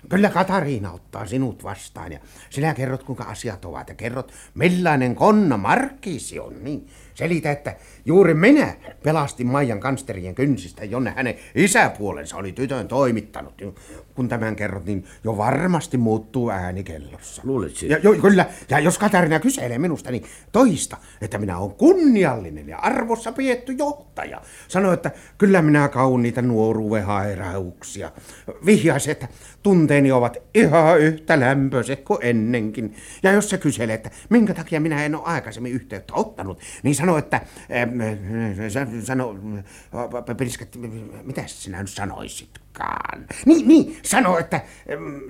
Kyllä 0.09 0.31
Katariina 0.31 0.93
ottaa 0.93 1.27
sinut 1.27 1.65
vastaan 1.65 2.13
ja 2.13 2.19
sinä 2.51 2.75
kerrot 2.75 3.03
kuinka 3.03 3.25
asiat 3.25 3.65
ovat 3.65 3.89
ja 3.89 3.95
kerrot 3.95 4.33
millainen 4.55 5.15
konna 5.15 5.57
Markkiisi 5.57 6.41
on. 6.41 6.65
Niin 6.65 6.87
selitä, 7.23 7.51
että 7.51 7.77
juuri 8.05 8.35
minä 8.35 8.75
pelastin 9.03 9.47
Maijan 9.47 9.81
kansterien 9.81 10.35
kynsistä, 10.35 10.85
jonne 10.85 11.13
hänen 11.17 11.35
isäpuolensa 11.55 12.37
oli 12.37 12.53
tytön 12.53 12.89
toimittanut. 12.89 13.63
Kun 14.15 14.29
tämän 14.29 14.57
kerrot, 14.57 14.85
niin 14.85 15.05
jo 15.25 15.37
varmasti 15.37 15.97
muuttuu 15.97 16.51
ääni 16.51 16.85
kellossa. 16.85 17.43
Luulitsi? 17.45 17.89
Ja, 17.89 17.99
jo, 17.99 18.15
kyllä, 18.15 18.47
ja 18.71 18.79
jos 18.79 18.99
Katarina 18.99 19.41
kyselee 19.41 19.79
minusta, 19.79 20.11
niin 20.11 20.25
toista, 20.53 20.97
että 21.21 21.39
minä 21.39 21.59
olen 21.59 21.75
kunniallinen 21.75 22.69
ja 22.69 22.79
arvossa 22.79 23.33
pietty 23.33 23.73
johtaja. 23.73 24.41
Sano, 24.69 24.93
että 24.93 25.11
kyllä 25.39 25.63
minä 25.63 25.89
kauniita 25.89 26.43
nuoruuden 26.43 27.05
hairauksia. 27.05 28.13
Vihjaisi, 28.67 29.11
että 29.11 29.29
tunteeni 29.63 30.13
ovat 30.13 30.37
ihan 30.55 31.01
yhtä 31.01 31.41
lämpöiset 31.41 32.01
kuin 32.01 32.19
ennenkin. 32.23 32.95
Ja 33.23 33.33
jos 33.33 33.51
se 33.51 33.59
kyselee, 33.59 33.95
että 33.95 34.11
minkä 34.29 34.55
takia 34.55 34.81
minä 34.81 35.05
en 35.05 35.15
ole 35.15 35.25
aikaisemmin 35.25 35.73
yhteyttä 35.73 36.15
ottanut, 36.15 36.61
niin 36.83 36.95
sano, 36.95 37.12
että... 37.17 37.41
Ähm, 37.77 38.01
sa- 38.69 39.07
sano, 39.07 39.37
Peliska, 40.37 40.65
mitä 41.23 41.43
sinä 41.47 41.81
nyt 41.81 41.91
sanoisitkaan? 41.91 43.27
Niin, 43.47 43.69
niin, 43.69 43.97
sano, 44.03 44.39
että... 44.39 44.61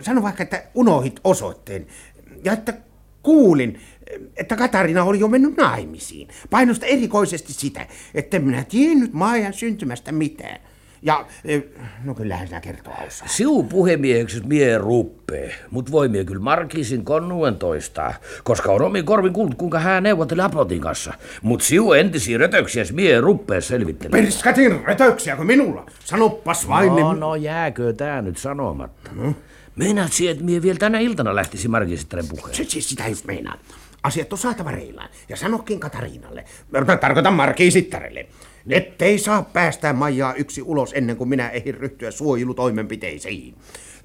Sano 0.00 0.22
vaikka, 0.22 0.42
että 0.42 0.64
unohit 0.74 1.20
osoitteen. 1.24 1.86
Ja 2.44 2.52
että 2.52 2.74
kuulin, 3.22 3.80
että 4.36 4.56
Katarina 4.56 5.04
oli 5.04 5.20
jo 5.20 5.28
mennyt 5.28 5.56
naimisiin. 5.56 6.28
Painosta 6.50 6.86
erikoisesti 6.86 7.52
sitä, 7.52 7.86
että 8.14 8.38
minä 8.38 8.64
tiennyt 8.64 9.12
Maijan 9.12 9.52
syntymästä 9.52 10.12
mitään. 10.12 10.60
Ja, 11.04 11.26
eh, 11.44 11.64
no 12.04 12.14
kyllähän 12.14 12.46
sinä 12.46 12.60
kertoo 12.60 12.94
osaa. 13.06 13.28
Siu 13.28 13.62
puhemieheksi 13.62 14.40
mie 14.46 14.78
ruppee, 14.78 15.54
mut 15.70 15.90
voi 15.92 16.08
mie 16.08 16.24
kyllä 16.24 16.40
Markisin 16.42 17.04
konnuen 17.04 17.56
toistaa, 17.56 18.14
koska 18.44 18.72
on 18.72 18.82
omin 18.82 19.04
korvin 19.04 19.32
kuullut, 19.32 19.54
kuinka 19.54 19.78
hän 19.78 20.02
neuvotteli 20.02 20.40
Aplotin 20.40 20.80
kanssa. 20.80 21.14
Mut 21.42 21.62
siu 21.62 21.92
entisiä 21.92 22.38
rötöksiä 22.38 22.84
mie 22.92 23.20
ruppee 23.20 23.60
selvittelemään. 23.60 24.24
Perskatin 24.24 24.84
rötöksiä 24.84 25.36
kuin 25.36 25.46
minulla. 25.46 25.86
Sanoppas 26.04 26.68
vain. 26.68 26.88
No, 26.88 27.12
no 27.12 27.34
jääkö 27.34 27.92
tää 27.92 28.22
nyt 28.22 28.36
sanomatta? 28.36 29.10
No. 29.14 29.34
Meinaat 29.76 30.12
sie, 30.12 30.30
että 30.30 30.44
mie 30.44 30.62
vielä 30.62 30.78
tänä 30.78 30.98
iltana 30.98 31.34
lähtisi 31.34 31.68
Markisittaren 31.68 32.28
puheen? 32.28 32.54
Sitä 32.68 33.08
just 33.08 33.24
meinaan. 33.24 33.58
Asiat 34.02 34.32
on 34.32 34.38
saatava 34.38 34.70
reilaan. 34.70 35.08
Ja 35.28 35.36
sanokin 35.36 35.80
Katariinalle, 35.80 36.44
tar- 36.74 36.98
tarkoitan 36.98 37.34
Markiisittarelle, 37.34 38.26
ettei 38.70 39.18
saa 39.18 39.42
päästää 39.42 39.92
Maijaa 39.92 40.34
yksi 40.34 40.62
ulos 40.62 40.92
ennen 40.92 41.16
kuin 41.16 41.28
minä 41.28 41.50
ehdin 41.50 41.74
ryhtyä 41.74 42.10
suojelutoimenpiteisiin. 42.10 43.54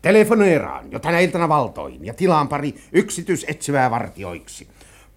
Telefoneeraan 0.02 0.92
jo 0.92 1.00
tänä 1.00 1.20
iltana 1.20 1.50
valtoin 1.50 2.06
ja 2.06 2.14
tilaan 2.14 2.48
pari 2.48 2.76
yksityisetsivää 2.92 3.92
vartioiksi. 3.92 4.68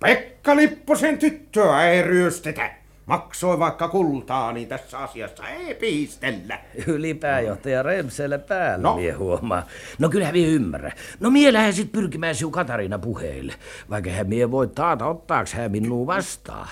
Pekka 0.01 0.57
Lipposen 0.57 1.19
tyttöä 1.19 1.91
ei 1.91 2.03
ryöstetä. 2.03 2.80
Maksoi 3.07 3.59
vaikka 3.59 3.89
kultaa, 3.89 4.53
niin 4.53 4.69
tässä 4.69 4.99
asiassa 4.99 5.49
ei 5.49 5.75
piistellä. 5.75 6.59
Ylipääjohtaja 6.87 7.83
Remselle 7.83 8.39
päällä, 8.39 8.83
No. 8.83 8.91
no. 8.91 8.97
mie 8.97 9.13
huomaa. 9.13 9.67
No 9.99 10.09
kyllähän 10.09 10.35
mie 10.35 10.47
ymmärrä. 10.47 10.93
No 11.21 11.31
mie 11.31 11.53
lähden 11.53 11.73
sit 11.73 11.93
pyrkimään 11.93 12.35
siu 12.35 12.51
Katariina 12.51 12.99
puheille. 12.99 13.55
Vaikka 13.91 14.11
hän 14.11 14.29
mie 14.29 14.51
voi 14.51 14.69
taata 14.69 15.07
ottaaks 15.07 15.53
hän 15.55 15.71
minua 15.71 16.07
vastaan. 16.07 16.69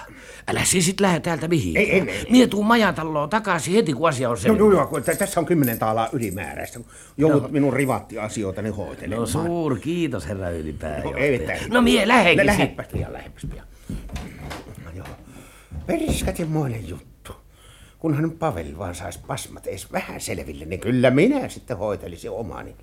Älä 0.48 0.64
siis 0.64 0.86
sit 0.86 1.00
lähde 1.00 1.20
täältä 1.20 1.48
mihinkään. 1.48 1.86
Ei, 1.86 1.92
ei, 1.92 2.10
ei. 2.10 2.26
Mie 2.30 2.46
tuu 2.46 2.62
majatalloon 2.62 3.30
takaisin 3.30 3.74
heti, 3.74 3.92
kun 3.92 4.08
asia 4.08 4.28
on 4.28 4.32
No, 4.32 4.36
selvä. 4.40 4.58
joo, 4.58 4.72
joo, 4.72 4.86
kun 4.86 5.02
tä- 5.02 5.14
tässä 5.14 5.40
on 5.40 5.46
kymmenen 5.46 5.78
taalaa 5.78 6.08
ylimääräistä. 6.12 6.80
Joudut 7.16 7.50
minun 7.52 7.72
rivattiasioitani 7.72 8.68
No 8.68 8.74
hoitelemaan. 8.76 9.26
suur 9.28 9.78
kiitos, 9.78 10.28
herra 10.28 10.50
ylipääjohtaja. 10.50 11.12
No, 11.16 11.18
ei 11.18 11.38
mitään. 11.38 11.58
No 11.68 11.82
mie 11.82 12.08
lähenkin. 12.08 12.46
Lähepäs 12.46 12.86
pian, 12.92 13.12
lähepäs 13.12 13.46
pian. 13.50 13.66
No 14.84 14.90
joo. 14.96 15.06
Periskatinmoinen 15.86 16.88
juttu. 16.88 17.32
Kunhan 17.98 18.30
Pavel 18.30 18.78
vaan 18.78 18.94
saisi 18.94 19.20
pasmat 19.26 19.66
edes 19.66 19.92
vähän 19.92 20.20
selville, 20.20 20.64
niin 20.64 20.80
kyllä 20.80 21.10
minä 21.10 21.48
sitten 21.48 21.76
hoitelisin 21.76 22.30
omani. 22.30 22.76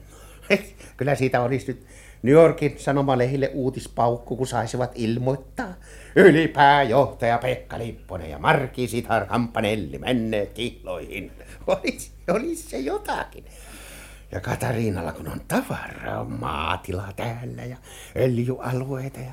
Kyllä 0.98 1.16
siitä 1.16 1.42
olisi 1.42 1.68
nyt 1.68 1.86
New 2.24 2.34
Yorkin 2.34 2.76
sanomalehille 2.78 3.52
uutispaukku, 3.54 4.38
kun 4.38 4.48
saisivat 4.48 4.92
ilmoittaa. 4.96 5.74
Ylipääjohtaja 6.16 7.38
Pekka 7.38 7.78
Lipponen 7.78 8.30
ja 8.30 8.40
Marki 8.40 8.88
Sitar 8.88 9.26
Kampanelli 9.26 9.98
menneet 9.98 10.54
kihloihin. 10.54 11.32
Olisi, 11.68 12.12
olisi 12.28 12.70
se 12.70 12.78
jotakin. 12.78 13.46
Ja 14.32 14.40
Katariinalla, 14.40 15.12
kun 15.12 15.28
on 15.28 15.42
tavaraa, 15.48 16.20
on 16.20 16.32
maatila 16.32 17.14
täällä 17.16 17.66
ja 17.66 17.78
öljyalueita 18.16 19.20
ja 19.20 19.32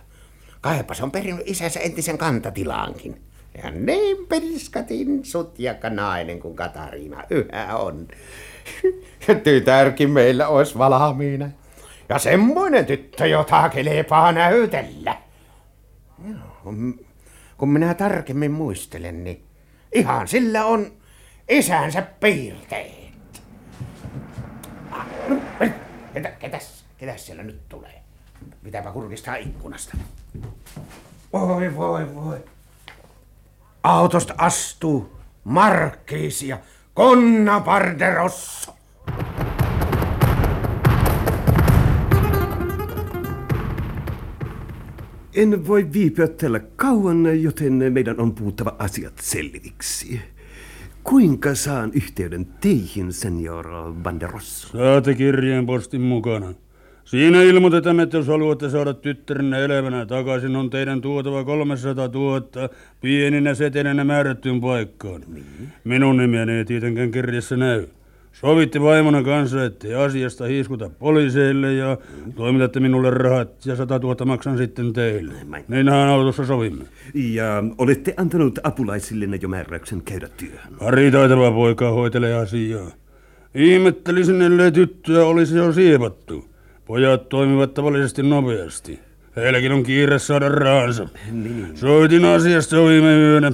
kaipa 0.61 0.95
se 0.95 1.03
on 1.03 1.11
perinnyt 1.11 1.49
isänsä 1.49 1.81
entisen 1.81 2.19
kantatilaankin. 2.19 3.32
Ja 3.63 3.71
niin 3.71 4.27
periskatin 4.27 5.25
sutjakka 5.25 5.91
nainen 5.91 6.41
kuin 6.41 6.57
Katariina 6.57 7.25
yhä 7.31 7.77
on. 7.77 8.09
Tytärkin 9.45 10.11
meillä 10.11 10.49
olisi 10.49 10.79
valmiina. 10.79 11.51
Ja 12.09 12.19
semmoinen 12.19 12.87
tyttö, 12.87 13.27
jota 13.27 13.69
kelepaa 13.69 14.33
näytellä. 14.33 15.17
Joo, 16.29 16.75
kun 17.59 17.69
minä 17.69 17.95
tarkemmin 17.95 18.51
muistelen, 18.51 19.25
niin 19.25 19.45
ihan 19.93 20.29
sillä 20.29 20.65
on 20.65 20.93
isänsä 21.49 22.03
piirteet. 22.03 23.43
Ah, 24.91 25.07
no, 25.29 25.37
Ketä, 26.15 26.31
ketäs, 26.31 26.85
ketäs 26.99 27.27
siellä 27.27 27.43
nyt 27.43 27.69
tulee? 27.69 28.03
Pitääpä 28.65 28.91
kurkistaa 28.91 29.37
ikkunasta. 29.37 29.97
Voi, 31.33 31.77
voi, 31.77 32.15
voi. 32.15 32.45
Autosta 33.83 34.35
astuu 34.39 35.13
Markkiis 35.45 36.43
ja 36.43 36.59
Konna 36.95 37.61
Barderosso. 37.61 38.75
En 45.35 45.67
voi 45.67 45.93
viipyä 45.93 46.29
täällä 46.29 46.61
kauan, 46.77 47.43
joten 47.43 47.93
meidän 47.93 48.21
on 48.21 48.35
puhuttava 48.35 48.77
asiat 48.79 49.15
selviksi. 49.21 50.21
Kuinka 51.05 51.55
saan 51.55 51.91
yhteyden 51.95 52.47
teihin, 52.47 53.13
senior 53.13 53.69
Banderossa? 54.03 54.69
Saatte 54.69 55.15
kirjeenpostin 55.15 56.01
mukana. 56.01 56.55
Siinä 57.05 57.43
ilmoitetaan, 57.43 58.01
että 58.01 58.17
jos 58.17 58.27
haluatte 58.27 58.71
saada 58.71 58.95
tyttärenne 58.95 59.65
elävänä 59.65 60.07
takaisin, 60.07 60.57
on 60.57 60.71
teidän 60.71 61.01
tuotava 61.01 61.45
300 61.45 62.09
000 62.09 62.69
pieninä 63.01 63.55
setelinä 63.55 64.05
määrättyyn 64.05 64.61
paikkaan. 64.61 65.23
Minun 65.85 66.17
nimiäni 66.17 66.53
ei 66.53 66.65
tietenkään 66.65 67.11
kirjassa 67.11 67.57
näy. 67.57 67.87
Sovitte 68.33 68.83
vaimona 68.83 69.23
kanssa, 69.23 69.65
ettei 69.65 69.95
asiasta 69.95 70.45
hiiskuta 70.45 70.91
poliiseille 70.99 71.75
ja 71.75 71.99
toimitatte 72.35 72.81
minulle 72.81 73.11
rahat 73.11 73.67
ja 73.67 73.77
100 73.77 73.99
000 73.99 74.25
maksan 74.25 74.59
sitten 74.59 74.93
teille. 74.93 75.33
Niinhän 75.69 76.09
autossa 76.09 76.47
sovimme. 76.47 76.85
Ja 77.15 77.65
olette 77.79 78.15
antanut 78.17 78.59
apulaisillenne 78.63 79.39
jo 79.43 79.49
määräyksen 79.49 80.03
käydä 80.03 80.29
työhön. 80.37 80.75
Pari 80.79 81.11
taitava 81.11 81.51
poika 81.51 81.91
hoitelee 81.91 82.35
asiaa. 82.35 82.91
Ihmettelisin, 83.55 84.43
ellei 84.43 84.73
tyttöä 84.73 85.27
olisi 85.27 85.57
jo 85.57 85.73
siepattu. 85.73 86.52
Pojat 86.87 87.29
toimivat 87.29 87.75
tavallisesti 87.75 88.23
nopeasti. 88.23 89.01
Heilläkin 89.37 89.73
on 89.73 89.83
kiire 89.83 90.19
saada 90.19 90.49
rahansa. 90.49 91.09
Soitin 91.75 92.25
asiasta 92.25 92.77
viime 92.77 93.19
yönä. 93.19 93.53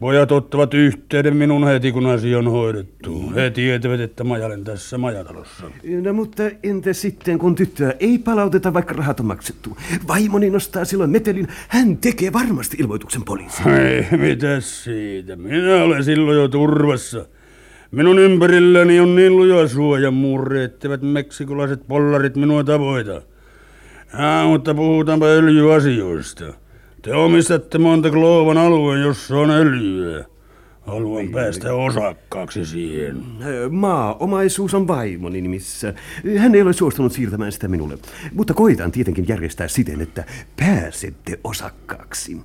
Pojat 0.00 0.32
ottavat 0.32 0.74
yhteyden 0.74 1.36
minun 1.36 1.66
heti, 1.66 1.92
kun 1.92 2.06
asia 2.06 2.38
on 2.38 2.50
hoidettu. 2.50 3.32
He 3.34 3.50
tietävät, 3.50 4.00
että 4.00 4.24
majalen 4.24 4.64
tässä 4.64 4.98
majatalossa. 4.98 5.70
No 6.02 6.12
mutta 6.12 6.42
entä 6.62 6.92
sitten, 6.92 7.38
kun 7.38 7.54
tyttöä 7.54 7.94
ei 8.00 8.18
palauteta, 8.18 8.74
vaikka 8.74 8.94
rahat 8.94 9.20
on 9.20 9.26
maksettu? 9.26 9.76
Vaimoni 10.08 10.50
nostaa 10.50 10.84
silloin 10.84 11.10
metelin. 11.10 11.48
Hän 11.68 11.96
tekee 11.96 12.32
varmasti 12.32 12.76
ilmoituksen 12.80 13.22
poliisiin. 13.24 13.68
Ei, 13.68 14.06
mitä 14.10 14.60
siitä? 14.60 15.36
Minä 15.36 15.82
olen 15.82 16.04
silloin 16.04 16.38
jo 16.38 16.48
turvassa. 16.48 17.26
Minun 17.94 18.18
ympärilläni 18.18 19.00
on 19.00 19.14
niin 19.14 19.36
luja 19.36 19.68
suojamurre, 19.68 20.64
etteivät 20.64 21.02
meksikolaiset 21.02 21.86
pollarit 21.88 22.36
minua 22.36 22.64
tavoita. 22.64 23.22
Ja, 24.12 24.44
mutta 24.46 24.74
puhutaanpa 24.74 25.26
öljyasioista. 25.26 26.44
Te 27.02 27.14
omistatte 27.14 27.78
monta 27.78 28.10
Glovan 28.10 28.58
alueen, 28.58 29.02
jossa 29.02 29.36
on 29.36 29.50
öljyä. 29.50 30.24
Haluan 30.86 31.28
päästä 31.28 31.74
osakkaaksi 31.74 32.66
siihen. 32.66 33.22
Maa-omaisuus 33.70 34.74
on 34.74 34.88
vaimoni 34.88 35.40
nimissä. 35.40 35.94
Hän 36.38 36.54
ei 36.54 36.62
ole 36.62 36.72
suostunut 36.72 37.12
siirtämään 37.12 37.52
sitä 37.52 37.68
minulle. 37.68 37.98
Mutta 38.32 38.54
koitan 38.54 38.92
tietenkin 38.92 39.28
järjestää 39.28 39.68
siten, 39.68 40.00
että 40.00 40.24
pääsette 40.56 41.38
osakkaaksi. 41.44 42.40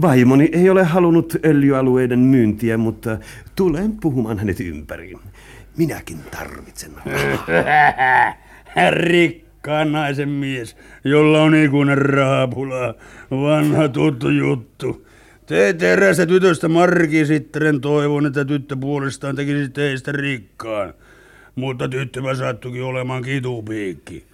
Vaimoni 0.00 0.48
ei 0.52 0.70
ole 0.70 0.84
halunnut 0.84 1.36
öljyalueiden 1.44 2.18
myyntiä, 2.18 2.78
mutta 2.78 3.18
tulen 3.56 3.92
puhumaan 4.00 4.38
hänet 4.38 4.60
ympäri. 4.60 5.14
Minäkin 5.76 6.18
tarvitsen 6.30 6.90
rahaa. 6.96 8.34
Rikkaan 8.90 9.92
naisen 9.92 10.28
mies, 10.28 10.76
jolla 11.04 11.42
on 11.42 11.54
ikuinen 11.54 11.98
rahapula. 11.98 12.94
Vanha 13.30 13.88
tuttu 13.88 14.28
juttu. 14.28 15.06
Te 15.78 15.92
erästä 15.92 16.26
tytöstä 16.26 16.68
markisittaren 16.68 17.80
toivon, 17.80 18.26
että 18.26 18.44
tyttö 18.44 18.76
puolestaan 18.76 19.36
tekisi 19.36 19.68
teistä 19.68 20.12
rikkaan. 20.12 20.94
Mutta 21.54 21.88
tyttövä 21.88 22.34
sattukin 22.34 22.82
olemaan 22.82 23.22
kitupiikki. 23.22 24.24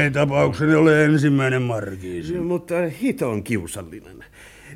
Ei 0.00 0.10
tapaukseni 0.10 0.74
ole 0.74 1.04
ensimmäinen 1.04 1.62
markiisi. 1.62 2.34
Mutta 2.34 2.74
hito 3.02 3.30
on 3.30 3.42
kiusallinen. 3.42 4.24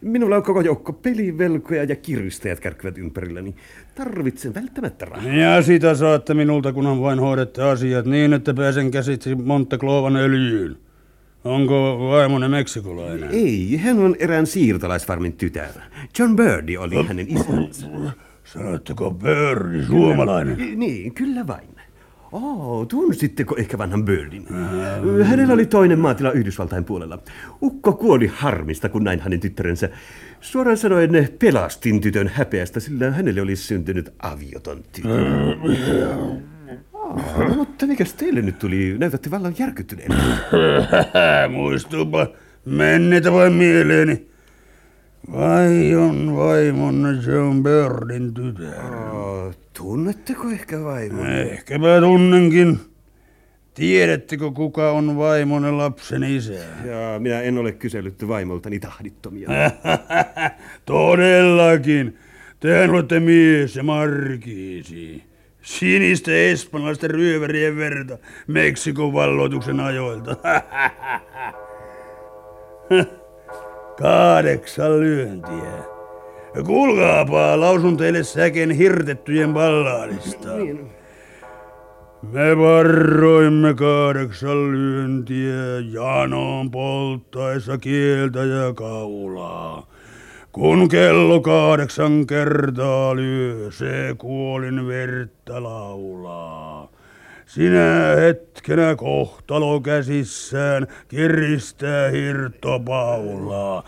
Minulla 0.02 0.36
on 0.36 0.42
koko 0.42 0.60
joukko 0.60 0.92
pelivelkoja 0.92 1.84
ja 1.84 1.96
kiristäjät 1.96 2.60
kärkkyvät 2.60 2.98
ympärilläni. 2.98 3.54
Tarvitsen 3.94 4.54
välttämättä 4.54 5.04
rahaa. 5.04 5.32
Ja 5.32 5.62
sitä 5.62 5.94
saatte 5.94 6.34
minulta, 6.34 6.72
kunhan 6.72 7.00
vain 7.00 7.18
hoidatte 7.18 7.62
asiat 7.62 8.06
niin, 8.06 8.32
että 8.32 8.54
pääsen 8.54 8.90
käsitsi 8.90 9.34
Monteclovan 9.34 10.16
öljyyn. 10.16 10.87
Onko 11.44 11.98
vaimone 12.10 12.48
meksikolainen? 12.48 13.30
Ei, 13.32 13.76
hän 13.76 13.98
on 13.98 14.16
erään 14.18 14.46
siirtolaisfarmin 14.46 15.32
tytär. 15.32 15.70
John 16.18 16.36
Birdie 16.36 16.78
oli 16.78 17.06
hänen 17.06 17.26
isänsä. 17.28 17.86
Sanotteko 18.44 19.10
Birdie, 19.10 19.84
suomalainen? 19.86 20.78
Niin, 20.78 21.14
kyllä 21.14 21.46
vain. 21.46 21.68
Oh, 22.32 22.88
tunsitteko 22.88 23.56
ehkä 23.58 23.78
vanhan 23.78 24.04
Birdin? 24.04 24.46
Hänellä 25.24 25.54
oli 25.54 25.66
toinen 25.66 25.98
maatila 25.98 26.32
Yhdysvaltain 26.32 26.84
puolella. 26.84 27.18
Ukko 27.62 27.92
kuoli 27.92 28.30
harmista, 28.34 28.88
kun 28.88 29.04
näin 29.04 29.20
hänen 29.20 29.40
tyttärensä. 29.40 29.88
Suoraan 30.40 30.76
sanoen 30.76 31.28
pelastin 31.38 32.00
tytön 32.00 32.30
häpeästä, 32.34 32.80
sillä 32.80 33.10
hänelle 33.10 33.42
oli 33.42 33.56
syntynyt 33.56 34.12
avioton 34.22 34.82
tytö. 34.92 35.08
Oh, 37.08 37.56
mutta 37.56 37.86
mikäs 37.86 38.14
teille 38.14 38.42
nyt 38.42 38.58
tuli? 38.58 38.96
Näytätte 38.98 39.30
vallan 39.30 39.54
järkyttyneen. 39.58 40.10
Muistuupa 41.52 42.26
menneitä 42.64 43.32
vai 43.32 43.50
mieleeni. 43.50 44.26
Vai 45.32 45.94
on 45.94 46.36
vaimon 46.36 47.22
John 47.26 47.62
Birdin 47.62 48.34
tytär? 48.34 48.94
Oh, 48.94 49.54
tunnetteko 49.76 50.50
ehkä 50.50 50.84
vaimon? 50.84 51.26
Ehkäpä 51.26 52.00
tunnenkin. 52.00 52.80
Tiedättekö, 53.74 54.50
kuka 54.50 54.90
on 54.92 55.16
vaimon 55.16 55.78
lapsen 55.78 56.22
isä? 56.24 56.52
Ja 56.84 57.18
minä 57.18 57.40
en 57.40 57.58
ole 57.58 57.72
kysellyt 57.72 58.28
vaimoltani 58.28 58.80
tahdittomia. 58.80 59.48
Todellakin. 60.84 62.16
Tehän 62.60 62.90
olette 62.90 63.20
mies 63.20 63.76
ja 63.76 63.82
markiisi. 63.82 65.27
Sinistä 65.68 66.30
espanjalaisten 66.32 67.10
ryövärien 67.10 67.76
verta 67.76 68.18
Meksikon 68.46 69.12
valloituksen 69.12 69.80
ajoilta. 69.80 70.36
Kahdeksan 74.02 75.00
lyöntiä. 75.00 75.72
Kuulkaapa, 76.66 77.60
lausun 77.60 77.96
teille 77.96 78.22
säken 78.22 78.70
hirtettyjen 78.70 79.54
ballaadista. 79.54 80.48
Me 82.22 82.58
varroimme 82.58 83.74
kahdeksan 83.74 84.72
lyöntiä 84.72 85.78
janoon 85.92 86.70
polttaessa 86.70 87.78
kieltä 87.78 88.38
ja 88.38 88.74
kaulaa. 88.74 89.87
Kun 90.52 90.88
kello 90.88 91.40
kahdeksan 91.40 92.26
kertaa 92.26 93.16
lyö, 93.16 93.70
se 93.70 94.14
kuolin 94.18 94.86
verta 94.86 95.62
laulaa. 95.62 96.88
Sinä 97.46 98.16
hetkenä 98.20 98.96
kohtalo 98.96 99.80
käsissään 99.80 100.86
kiristää 101.08 102.10
hirttopaulaa. 102.10 103.84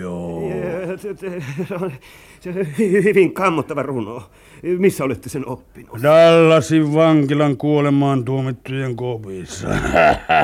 Joo. 0.00 0.42
Se 2.40 2.48
on 2.50 2.66
hyvin 2.78 3.34
kammottava 3.34 3.82
runo. 3.82 4.22
Missä 4.62 5.04
olette 5.04 5.28
sen 5.28 5.48
oppinut? 5.48 6.02
Dallasin 6.02 6.94
vankilan 6.94 7.56
kuolemaan 7.56 8.24
tuomittujen 8.24 8.96
kopissa. 8.96 9.68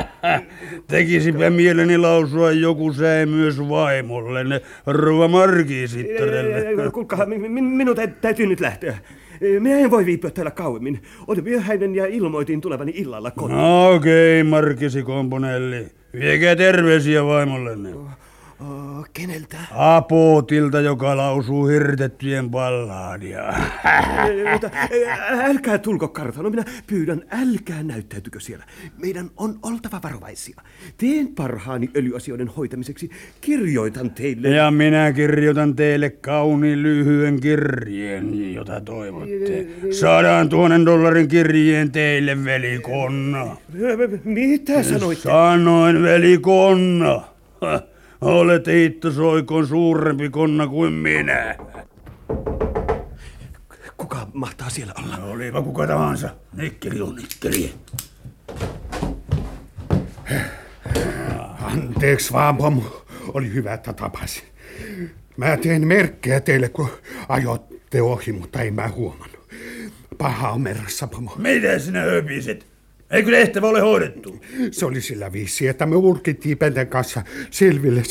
Tekisipä 0.87 1.49
mieleni 1.49 1.97
lausua 1.97 2.51
joku 2.51 2.93
säe 2.93 3.25
myös 3.25 3.59
vaimolle, 3.69 4.43
ne 4.43 4.61
rouva 4.87 5.27
markiisittarelle. 5.27 6.91
Kuulkaa, 6.91 7.25
mi- 7.25 7.37
mi- 7.49 7.61
minun 7.61 7.95
tä- 7.95 8.07
täytyy 8.07 8.47
nyt 8.47 8.59
lähteä. 8.59 8.97
Minä 9.59 9.79
en 9.79 9.91
voi 9.91 10.05
viipyä 10.05 10.29
täällä 10.29 10.51
kauemmin. 10.51 11.01
Olin 11.27 11.43
myöhäinen 11.43 11.95
ja 11.95 12.05
ilmoitin 12.05 12.61
tulevani 12.61 12.91
illalla 12.95 13.31
kotiin. 13.31 13.57
No 13.57 13.93
okei, 13.93 14.41
okay, 14.41 14.49
Markisi 14.49 15.03
Komponelli. 15.03 15.87
Viekää 16.19 16.55
terveisiä 16.55 17.25
vaimollenne. 17.25 17.89
Oh, 18.61 19.09
keneltä? 19.13 19.57
Apotilta, 19.71 20.81
joka 20.81 21.17
lausuu 21.17 21.67
hirtettyjen 21.67 22.49
ballaadia. 22.49 23.53
Mutta 24.51 24.69
älkää 25.43 25.77
tulko 25.77 26.07
kartano, 26.07 26.49
minä 26.49 26.63
pyydän, 26.87 27.21
älkää 27.31 27.83
näyttäytykö 27.83 28.39
siellä. 28.39 28.65
Meidän 28.97 29.29
on 29.37 29.59
oltava 29.63 29.99
varovaisia. 30.03 30.61
Teen 30.97 31.27
parhaani 31.27 31.89
öljyasioiden 31.97 32.47
hoitamiseksi. 32.47 33.09
Kirjoitan 33.41 34.11
teille. 34.11 34.49
Ja 34.49 34.71
minä 34.71 35.13
kirjoitan 35.13 35.75
teille 35.75 36.09
kauniin 36.09 36.83
lyhyen 36.83 37.39
kirjeen, 37.39 38.53
jota 38.53 38.81
toivotte. 38.81 39.67
Saadaan 39.91 40.49
tuhannen 40.49 40.85
dollarin 40.85 41.27
kirjeen 41.27 41.91
teille, 41.91 42.45
velikonna. 42.45 43.57
Mitä 44.23 44.83
sanoitte? 44.83 45.23
Sanoin 45.23 46.03
velikonna. 46.03 47.21
Olet 48.21 48.67
hittosoikon 48.67 49.67
suurempi 49.67 50.29
konna 50.29 50.67
kuin 50.67 50.93
minä. 50.93 51.55
Kuka 53.97 54.27
mahtaa 54.33 54.69
siellä 54.69 54.93
olla? 55.03 55.17
Olipa 55.17 55.61
kuka 55.61 55.87
tahansa. 55.87 56.29
Nikkeli 56.53 57.01
on 57.01 57.15
nikkeli. 57.15 57.73
Anteeksi 61.61 62.33
vaan, 62.33 62.57
pomo. 62.57 63.05
Oli 63.33 63.53
hyvä, 63.53 63.73
että 63.73 63.93
tapasin. 63.93 64.43
Mä 65.37 65.57
teen 65.57 65.87
merkkejä 65.87 66.39
teille, 66.39 66.69
kun 66.69 66.89
ajoitte 67.29 68.01
ohi, 68.01 68.31
mutta 68.31 68.61
ei 68.61 68.71
mä 68.71 68.87
huomannut. 68.87 69.49
Paha 70.17 70.49
on 70.49 70.61
meressä, 70.61 71.07
pomo. 71.07 71.33
Mitä 71.37 71.79
sinä 71.79 72.01
höpiset? 72.01 72.65
Eikö 73.11 73.31
tehtävä 73.31 73.67
ole 73.67 73.81
hoidettu? 73.81 74.39
Se 74.71 74.85
oli 74.85 75.01
sillä 75.01 75.31
viisi, 75.31 75.67
että 75.67 75.85
me 75.85 75.95
urkittiin 75.95 76.57
Penten 76.57 76.87
kanssa 76.87 77.23
selville, 77.51 78.01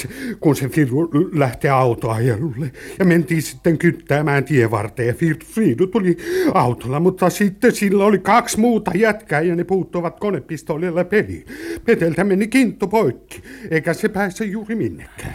kun 0.41 0.57
se 0.57 0.69
Fridu 0.69 1.11
lähti 1.33 1.69
autoajelulle. 1.69 2.73
Ja 2.99 3.05
mentiin 3.05 3.43
sitten 3.43 3.79
kyttäämään 3.79 4.45
tievarteen. 4.45 5.17
Fridu 5.45 5.87
tuli 5.87 6.17
autolla, 6.55 7.01
mutta 7.01 7.31
sitten 7.31 7.75
sillä 7.75 8.05
oli 8.05 8.19
kaksi 8.19 8.61
muuta 8.61 8.91
jätkää 8.95 9.41
ja 9.41 9.57
ne 9.57 9.65
puuttuvat 9.65 10.21
konepistoolilla 10.21 11.05
peliin. 11.05 11.45
Peteltä 11.85 12.25
meni 12.25 12.49
kinttu 12.49 12.87
poikki, 12.87 13.43
eikä 13.71 13.95
se 13.95 14.09
pääse 14.09 14.45
juuri 14.45 14.75
minnekään. 14.75 15.35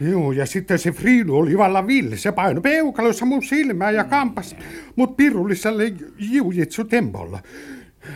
Joo, 0.00 0.32
ja 0.32 0.46
sitten 0.46 0.78
se 0.78 0.92
Friidu 0.92 1.36
oli 1.36 1.58
valla 1.58 1.86
ville. 1.86 2.16
Se 2.16 2.32
paino 2.32 2.60
peukalossa 2.60 3.26
mun 3.26 3.42
silmää 3.42 3.90
ja 3.90 4.04
kampas 4.04 4.56
mut 4.96 5.16
pirulliselle 5.16 5.92
jiujitsu 6.18 6.84
tempolla. 6.84 7.38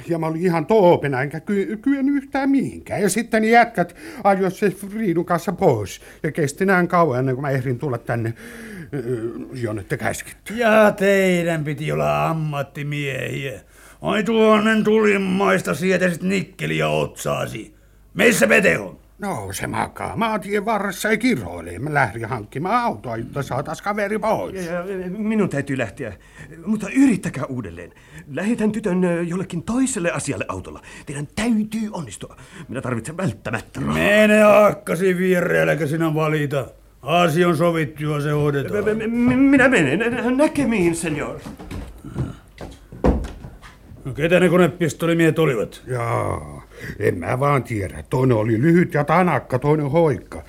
Ja 0.09 0.18
mä 0.18 0.26
olin 0.26 0.42
ihan 0.42 0.66
toopena, 0.66 1.22
enkä 1.22 1.40
ky- 1.40 1.76
kyennyt 1.76 2.14
yhtään 2.14 2.50
mihinkään. 2.50 3.03
Ja 3.03 3.09
sitten 3.09 3.44
jätkät 3.44 3.96
ajoi 4.24 4.50
se 4.50 4.70
Friidun 4.70 5.24
kanssa 5.24 5.53
pois. 5.53 6.00
Ja 6.22 6.33
kesti 6.33 6.66
näin 6.66 6.88
kauan 6.88 7.18
ennen 7.18 7.35
kuin 7.35 7.42
mä 7.42 7.50
ehdin 7.50 7.79
tulla 7.79 7.98
tänne, 7.98 8.35
jonne 9.53 9.85
te 9.85 9.96
käsketty. 9.96 10.55
Ja 10.55 10.92
teidän 10.92 11.64
piti 11.64 11.92
olla 11.92 12.26
ammattimiehiä. 12.29 13.61
Ai 14.03 14.24
tuonnen 14.24 14.85
tulimaista 14.85 15.74
sietäisit 15.74 16.22
nikkeliä 16.22 16.88
otsaasi. 16.88 17.74
Missä 18.14 18.46
Pete 18.46 18.79
on? 18.79 18.99
No 19.20 19.48
se 19.52 19.66
makaa 19.66 20.16
maantien 20.16 20.64
varressa 20.64 21.11
ja 21.11 21.16
kiroilee. 21.16 21.78
Mä 21.78 21.94
lähdin 21.94 22.24
hankkimaan 22.24 22.85
autoa, 22.85 23.16
jotta 23.16 23.42
saatais 23.42 23.83
kaveri 23.83 24.18
pois. 24.18 24.66
Ja, 24.66 24.85
minun 25.18 25.48
täytyy 25.48 25.78
lähteä, 25.78 26.12
mutta 26.66 26.87
yrittäkää 26.96 27.44
uudelleen. 27.44 27.92
Lähetän 28.30 28.72
tytön 28.72 29.28
jollekin 29.28 29.62
toiselle 29.62 30.11
asialle 30.11 30.44
autolla. 30.48 30.83
Teidän 31.06 31.28
täytyy 31.37 31.90
onnistua. 31.92 32.37
Minä 32.68 32.80
tarvitsen 32.80 33.16
välttämättä 33.16 33.80
rahaa. 33.80 33.94
Mene 33.94 34.42
akkasi 34.42 35.16
viereelläkö 35.16 35.87
sinä 35.87 36.14
valita. 36.14 36.66
Asia 37.02 37.48
on 37.48 37.56
sovittu 37.56 38.02
ja 38.02 38.20
se 38.20 38.30
hoidetaan. 38.30 38.85
Minä 39.37 39.68
menen. 39.68 40.00
Näkemiin, 40.37 40.96
senior. 40.96 41.40
No, 44.04 44.12
ketä 44.14 44.40
ne 44.40 44.48
konepistolimiehet 44.48 45.38
olivat? 45.38 45.83
Jaa, 45.87 46.62
en 46.98 47.18
mä 47.18 47.40
vaan 47.40 47.62
tiedä. 47.62 48.04
Toinen 48.10 48.36
oli 48.36 48.62
lyhyt 48.62 48.94
ja 48.94 49.04
tanakka, 49.04 49.58
toinen 49.58 49.90
hoikka. 49.90 50.42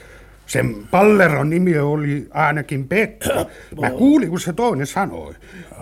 Sen 0.46 0.76
palleron 0.92 1.50
nimi 1.50 1.78
oli 1.78 2.28
ainakin 2.32 2.88
Pekka. 2.88 3.46
Mä 3.82 3.90
kuulin, 3.90 4.30
kun 4.30 4.40
se 4.40 4.54
toinen 4.54 4.88
sanoi. 4.88 5.34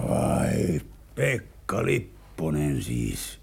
Vai, 0.10 0.82
Pekka 1.16 1.86
Lipponen 1.86 2.82
siis. 2.82 3.40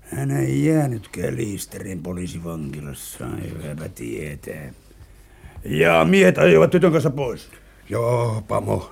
Hän 0.00 0.30
ei 0.30 0.64
jäänytkään 0.66 1.36
Liisterin 1.36 2.02
poliisivankilassa, 2.02 3.26
hyväpä 3.26 3.88
tietää. 3.88 4.72
Ja 5.64 6.04
miehet 6.04 6.38
ajoivat 6.38 6.70
tytön 6.70 6.92
kanssa 6.92 7.10
pois. 7.10 7.50
Joo, 7.88 8.44
Pamo. 8.48 8.90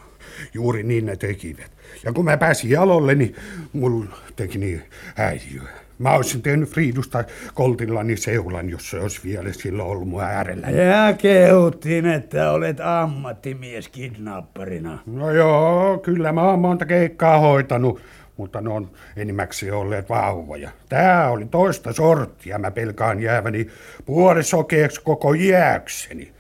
Juuri 0.55 0.83
niin 0.83 1.07
ne 1.07 1.17
tekivät. 1.17 1.71
Ja 2.05 2.13
kun 2.13 2.25
mä 2.25 2.37
pääsin 2.37 2.71
jalolle, 2.71 3.15
niin 3.15 3.37
mulla 3.73 4.17
teki 4.37 4.59
niin 4.59 4.83
häiriö. 5.15 5.63
Mä 5.99 6.15
olisin 6.15 6.43
tehnyt 6.43 6.69
Friidusta 6.69 7.25
koltillani 7.55 8.17
seulan, 8.17 8.71
jos 8.71 8.91
se 8.91 9.01
olisi 9.01 9.21
vielä 9.25 9.53
silloin 9.53 9.89
ollut 9.89 10.09
mun 10.09 10.23
äärellä. 10.23 10.71
Ja 10.71 11.13
kehuttiin, 11.13 12.07
että 12.07 12.53
olet 12.53 12.81
ammattimies 12.81 13.89
kidnapparina. 13.89 14.99
No 15.07 15.31
joo, 15.31 15.99
kyllä 15.99 16.33
mä 16.33 16.43
oon 16.43 16.59
monta 16.59 16.87
keikkaa 16.87 17.39
hoitanut, 17.39 18.01
mutta 18.37 18.61
ne 18.61 18.71
on 18.71 18.91
enimmäkseen 19.17 19.75
olleet 19.75 20.09
vauvoja. 20.09 20.71
Tää 20.89 21.31
oli 21.31 21.47
toista 21.47 21.93
sorttia, 21.93 22.59
mä 22.59 22.71
pelkaan 22.71 23.21
jääväni 23.21 23.67
puolisokeeksi 24.07 25.01
koko 25.05 25.35
jääkseni. 25.35 26.33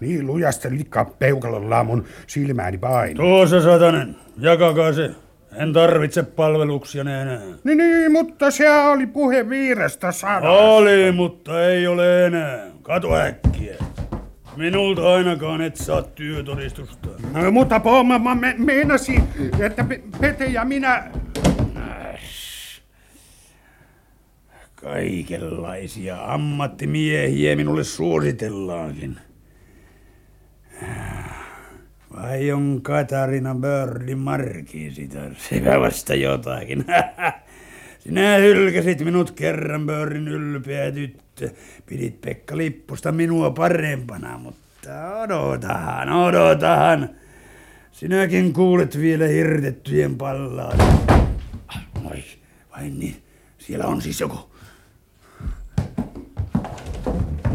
Niin 0.00 0.26
lujasti 0.26 0.70
likka 0.70 1.04
peukalollaan 1.04 1.86
mun 1.86 2.04
silmääni 2.26 2.78
paino. 2.78 3.14
Tuossa 3.14 3.62
satanen, 3.62 4.16
jakakaa 4.38 4.92
se. 4.92 5.10
En 5.56 5.72
tarvitse 5.72 6.22
palveluksia 6.22 7.02
enää. 7.02 7.40
Niin, 7.64 7.78
niin, 7.78 8.12
mutta 8.12 8.50
se 8.50 8.70
oli 8.70 9.06
puhe 9.06 9.48
viidestä 9.48 10.12
sadasta. 10.12 10.50
Oli, 10.50 11.12
mutta 11.12 11.66
ei 11.66 11.86
ole 11.86 12.26
enää. 12.26 12.58
Kato 12.82 13.16
äkkiä. 13.16 13.76
Minulta 14.56 15.14
ainakaan 15.14 15.60
et 15.60 15.76
saa 15.76 16.02
työtodistusta. 16.02 17.08
No, 17.32 17.50
mutta 17.50 17.80
Pomma, 17.80 18.18
mä 18.18 18.34
me, 18.34 18.54
meinasin, 18.58 19.28
että 19.60 19.84
Pete 20.20 20.44
ja 20.44 20.64
minä... 20.64 21.10
Kaikenlaisia 24.74 26.24
ammattimiehiä 26.24 27.56
minulle 27.56 27.84
suositellaankin. 27.84 29.16
Vai 32.16 32.52
on 32.52 32.80
Katarina 32.82 33.54
Bördi 33.54 34.14
Markiisitar? 34.14 35.34
Sepä 35.38 35.80
vasta 35.80 36.14
jotakin. 36.14 36.84
Sinä 37.98 38.36
hylkäsit 38.36 39.00
minut 39.00 39.30
kerran 39.30 39.86
Bördin 39.86 40.28
ylpeä 40.28 40.92
tyttö. 40.92 41.50
Pidit 41.86 42.20
Pekka 42.20 42.56
Lippusta 42.56 43.12
minua 43.12 43.50
parempana, 43.50 44.38
mutta 44.38 45.16
odotahan, 45.22 46.08
odotahan. 46.08 47.08
Sinäkin 47.92 48.52
kuulet 48.52 48.98
vielä 48.98 49.26
hirtettyjen 49.26 50.16
pallaan. 50.16 50.78
Vai, 52.04 52.22
vai 52.76 52.90
niin, 52.90 53.16
siellä 53.58 53.86
on 53.86 54.02
siis 54.02 54.20
joku. 54.20 54.50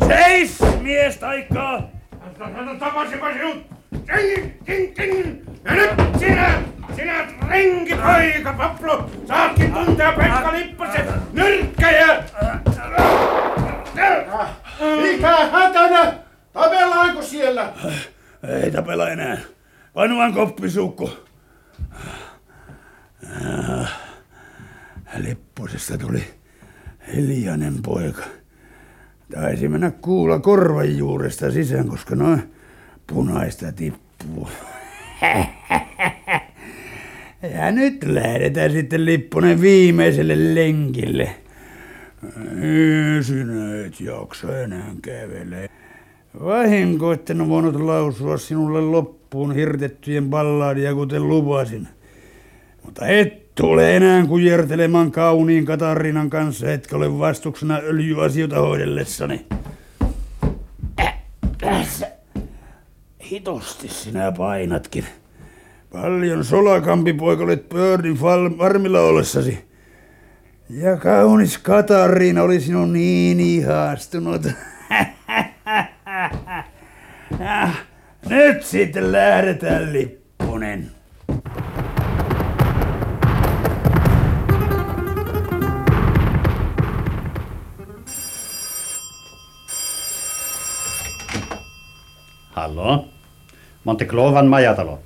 Seis, 0.08 0.60
mies 0.82 1.18
taikkaa! 1.18 1.90
Tapasinpa 2.80 3.34
sinut! 3.34 3.77
Ting, 4.08 4.54
ting, 4.66 4.94
ting! 4.96 5.42
Ja 5.66 5.76
nyt 5.76 6.20
sinä, 6.20 6.62
sinä 6.96 7.28
renkipoika 7.50 8.54
Paplo, 8.54 9.10
saatkin 9.28 9.74
tuntea 9.74 10.12
Pekka 10.12 10.54
Lipposen 10.54 11.06
nyrkkäjä! 11.34 12.24
Mikä 15.02 15.48
hätänä? 15.52 16.14
Tapellaanko 16.54 17.22
siellä? 17.22 17.74
Ei 18.64 18.72
tapella 18.72 19.10
enää. 19.10 19.38
Vanuan 19.96 20.34
koppisukko. 20.34 21.10
Lipposesta 25.18 25.98
tuli 25.98 26.24
hiljainen 27.16 27.82
poika. 27.82 28.24
Taisi 29.34 29.68
mennä 29.68 29.92
kuulla 29.92 30.40
korvan 30.40 30.98
juuresta 30.98 31.52
sisään, 31.52 31.88
koska 31.88 32.16
noin 32.16 32.54
punaista 33.08 33.72
tippuu. 33.72 34.50
Ja 37.56 37.72
nyt 37.72 38.04
lähdetään 38.04 38.72
sitten 38.72 39.06
Lipponen 39.06 39.62
viimeiselle 39.62 40.56
lenkille. 40.56 41.36
Ei 42.62 43.24
sinä 43.24 43.86
et 43.86 44.00
jaksa 44.02 44.60
enää 44.60 44.92
kävele. 45.02 45.70
Vahinko, 46.44 47.12
etten 47.12 47.42
ole 47.42 47.50
voinut 47.50 47.76
lausua 47.76 48.38
sinulle 48.38 48.82
loppuun 48.82 49.56
hirtettyjen 49.56 50.30
balladia, 50.30 50.94
kuten 50.94 51.28
lupasin. 51.28 51.88
Mutta 52.86 53.08
et 53.08 53.56
tule 53.56 53.96
enää 53.96 54.26
kujertelemaan 54.26 55.12
kauniin 55.12 55.66
Katarinan 55.66 56.30
kanssa, 56.30 56.72
etkä 56.72 56.96
ole 56.96 57.20
vastuksena 57.20 57.78
öljyasioita 57.84 58.60
hoidellessani. 58.60 59.46
Tässä. 61.58 62.08
Hitosti 63.38 63.88
sinä 63.90 64.32
painatkin. 64.32 65.06
Paljon 65.92 66.46
solakampi 66.46 67.14
poika 67.14 67.44
olet 67.44 67.70
Birdin 67.70 68.22
varmilla 68.58 69.00
ollessasi. 69.00 69.66
Ja 70.70 70.98
kaunis 70.98 71.58
Katariina 71.58 72.44
oli 72.44 72.60
sinun 72.60 72.94
niin 72.94 73.40
ihastunut. 73.40 74.42
Ja 77.40 77.70
nyt 78.30 78.64
sitten 78.64 79.12
lähdetään, 79.12 79.94
Lipponen. 79.94 80.92
Hallo? 92.52 93.17
Monte 93.88 94.06
Clovan 94.06 94.48
majatalo. 94.48 95.00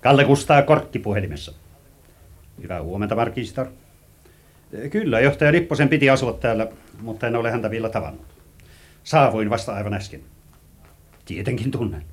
Kalle 0.00 0.24
Kustaa 0.24 0.62
kortti 0.62 0.98
puhelimessa. 0.98 1.52
Hyvää 2.62 2.82
huomenta, 2.82 3.16
Markistor. 3.16 3.66
Kyllä, 4.90 5.20
johtaja 5.20 5.52
Lipposen 5.52 5.88
piti 5.88 6.10
asua 6.10 6.32
täällä, 6.32 6.68
mutta 7.00 7.26
en 7.26 7.36
ole 7.36 7.50
häntä 7.50 7.70
vielä 7.70 7.88
tavannut. 7.88 8.26
Saavuin 9.04 9.50
vasta 9.50 9.74
aivan 9.74 9.94
äsken. 9.94 10.20
Tietenkin 11.24 11.70
tunnen. 11.70 12.04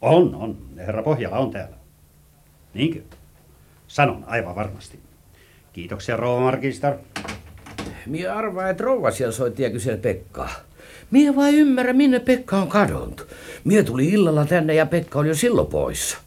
On, 0.00 0.34
on. 0.34 0.58
Herra 0.76 1.02
Pohjala 1.02 1.38
on 1.38 1.50
täällä. 1.50 1.76
Niinkö? 2.74 3.00
Sanon 3.86 4.24
aivan 4.26 4.54
varmasti. 4.54 5.00
Kiitoksia, 5.72 6.16
rouva 6.16 6.40
Markistor. 6.40 6.94
Mie 8.06 8.28
arvaa, 8.28 8.68
että 8.68 8.84
rouva 8.84 9.10
siellä 9.10 9.32
soitti 9.32 9.62
ja 9.62 9.70
kyseli 9.70 9.96
Pekkaa. 9.96 10.50
Mie 11.12 11.36
vai 11.36 11.54
ymmärrä, 11.54 11.92
minne 11.92 12.20
Pekka 12.20 12.56
on 12.56 12.68
kadonnut. 12.68 13.26
Mie 13.64 13.82
tuli 13.82 14.08
illalla 14.08 14.44
tänne 14.44 14.74
ja 14.74 14.86
Pekka 14.86 15.18
oli 15.18 15.28
jo 15.28 15.34
silloin 15.34 15.66
poissa. 15.66 16.18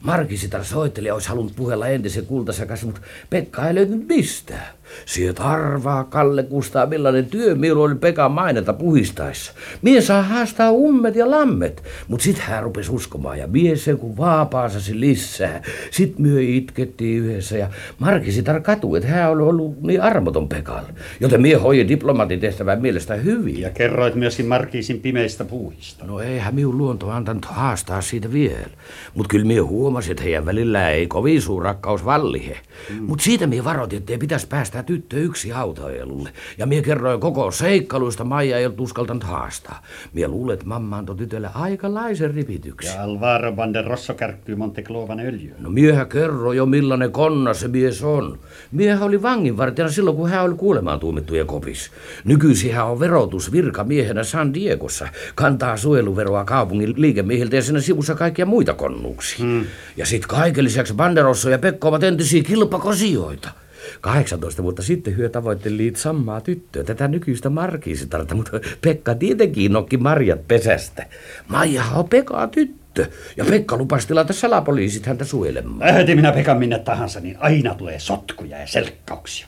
Markisitar 0.00 0.64
soitteli 0.64 1.08
ja 1.08 1.14
olisi 1.14 1.28
halunnut 1.28 1.56
puhella 1.56 1.88
entisen 1.88 2.26
kultansa 2.26 2.66
kanssa, 2.66 2.86
mutta 2.86 3.00
Pekka 3.30 3.68
ei 3.68 3.74
löytynyt 3.74 4.08
mistään. 4.08 4.66
Sieltä 5.06 5.42
arvaa 5.42 6.04
Kalle 6.04 6.42
Kustaa, 6.42 6.86
millainen 6.86 7.26
työ 7.26 7.54
minulla 7.54 7.84
oli 7.84 7.94
Pekan 7.94 8.32
mainetta 8.32 8.72
puhistaessa. 8.72 9.52
Mie 9.82 10.00
saa 10.00 10.22
haastaa 10.22 10.70
ummet 10.70 11.16
ja 11.16 11.30
lammet, 11.30 11.82
mut 12.08 12.20
sit 12.20 12.38
hän 12.38 12.62
rupesi 12.62 12.92
uskomaan 12.92 13.38
ja 13.38 13.46
mie 13.46 13.76
sen 13.76 13.98
kun 13.98 14.16
vaapaasasi 14.16 15.00
lisää. 15.00 15.62
Sit 15.90 16.18
myö 16.18 16.40
itkettiin 16.42 17.24
yhdessä 17.24 17.56
ja 17.56 17.68
Markisitar 17.98 18.60
katui, 18.60 18.98
että 18.98 19.10
hän 19.10 19.30
oli 19.30 19.42
ollut 19.42 19.82
niin 19.82 20.02
armoton 20.02 20.48
Pekalle. 20.48 20.88
Joten 21.20 21.42
mie 21.42 21.56
hoidin 21.56 21.88
diplomatin 21.88 22.40
tehtävän 22.40 22.82
mielestä 22.82 23.14
hyvin. 23.14 23.60
Ja 23.60 23.70
kerroit 23.70 24.14
myöskin 24.14 24.46
Markiisin 24.46 25.00
pimeistä 25.00 25.44
puuhista. 25.44 26.04
No 26.04 26.20
eihän 26.20 26.54
minun 26.54 26.78
luonto 26.78 27.10
antanut 27.10 27.44
haastaa 27.44 28.00
siitä 28.00 28.32
vielä. 28.32 28.70
Mutta 29.14 29.28
kyllä 29.28 29.46
minä 29.46 29.62
huomasin, 29.62 30.10
että 30.10 30.22
heidän 30.22 30.46
välillä 30.46 30.90
ei 30.90 31.06
kovin 31.06 31.42
suuri 31.42 31.64
rakkaus 31.64 32.04
vallihe. 32.04 32.58
Mm. 32.90 33.02
Mutta 33.02 33.24
siitä 33.24 33.46
minä 33.46 33.64
varoitin, 33.64 33.98
että 33.98 34.12
ei 34.12 34.18
pitäisi 34.18 34.46
päästä 34.46 34.82
tyttö 34.84 35.16
yksi 35.16 35.52
autoilulle. 35.52 36.30
Ja 36.58 36.66
minä 36.66 36.82
kerroin 36.82 37.20
koko 37.20 37.50
seikkailuista 37.50 38.24
Maija 38.24 38.58
ei 38.58 38.66
ollut 38.66 38.80
uskaltanut 38.80 39.24
haastaa. 39.24 39.82
Minä 40.12 40.28
luulen, 40.28 40.54
että 40.54 40.66
mamma 40.66 40.98
antoi 40.98 41.16
tytölle 41.16 41.50
aikalaisen 41.54 42.34
ripityksen. 42.34 42.94
Ja 42.94 43.02
Alvaro 43.02 43.56
van 43.56 43.74
der 43.74 43.84
Rosso 43.84 44.14
kärkkyy 44.14 44.56
Monte 44.56 44.82
Clovan 44.82 45.20
öljyä. 45.20 45.54
No 45.58 45.70
miehän 45.70 46.08
kerro 46.08 46.52
jo 46.52 46.66
millainen 46.66 47.12
konna 47.12 47.54
se 47.54 47.68
mies 47.68 48.02
on. 48.02 48.38
Miehän 48.72 49.02
oli 49.02 49.22
vanginvartijana 49.22 49.90
silloin, 49.90 50.16
kun 50.16 50.30
hän 50.30 50.44
oli 50.44 50.54
kuulemaan 50.54 51.00
tuomittujen 51.00 51.46
kopis. 51.46 51.90
Nykyisin 52.24 52.74
hän 52.74 52.86
on 52.86 53.00
verotus 53.00 53.52
virkamiehenä 53.52 54.24
San 54.24 54.54
Diegossa. 54.54 55.08
Kantaa 55.34 55.76
suojeluveroa 55.76 56.44
kaupungin 56.44 56.94
liikemiehiltä 56.96 57.56
ja 57.56 57.62
siinä 57.62 57.80
sivussa 57.80 58.14
kaikkia 58.14 58.46
muita 58.46 58.74
konnuuksia. 58.74 59.46
Hmm. 59.46 59.64
Ja 59.96 60.06
sitten 60.06 60.28
kaiken 60.28 60.64
lisäksi 60.64 60.94
Banderosso 60.94 61.50
ja 61.50 61.58
Pekko 61.58 61.88
ovat 61.88 62.02
entisiä 62.02 62.42
kilpakosioita. 62.42 63.63
18 64.04 64.62
vuotta 64.62 64.82
sitten 64.82 65.16
hyö 65.16 65.28
tavoitteli 65.28 65.92
samaa 65.96 66.40
tyttöä, 66.40 66.84
tätä 66.84 67.08
nykyistä 67.08 67.50
markiisitarta, 67.50 68.34
mutta 68.34 68.60
Pekka 68.80 69.14
tietenkin 69.14 69.72
nokki 69.72 69.96
marjat 69.96 70.48
pesästä. 70.48 71.06
Maija 71.48 71.84
on 71.94 72.08
Pekka 72.08 72.46
tyttö, 72.46 73.06
ja 73.36 73.44
Pekka 73.44 73.76
lupasi 73.76 74.08
tilata 74.08 74.32
salapoliisit 74.32 75.06
häntä 75.06 75.24
suojelemaan. 75.24 75.80
Lähetin 75.80 76.16
minä 76.16 76.32
Pekan 76.32 76.58
minne 76.58 76.78
tahansa, 76.78 77.20
niin 77.20 77.36
aina 77.40 77.74
tulee 77.74 77.98
sotkuja 77.98 78.58
ja 78.58 78.66
selkkauksia. 78.66 79.46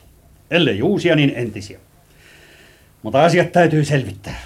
Ellei 0.51 0.81
uusia, 0.81 1.15
niin 1.15 1.33
entisiä. 1.35 1.79
Mutta 3.03 3.23
asiat 3.23 3.51
täytyy 3.51 3.85
selvittää. 3.85 4.41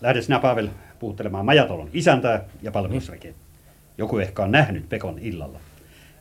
Lähde 0.00 0.22
sinä, 0.22 0.38
Pavel, 0.38 0.68
puhuttelemaan 0.98 1.44
Majatalon 1.44 1.90
isäntää 1.92 2.44
ja 2.62 2.70
palvelusrekeä. 2.70 3.32
Joku 3.98 4.18
ehkä 4.18 4.42
on 4.42 4.50
nähnyt 4.50 4.88
Pekon 4.88 5.18
illalla. 5.18 5.60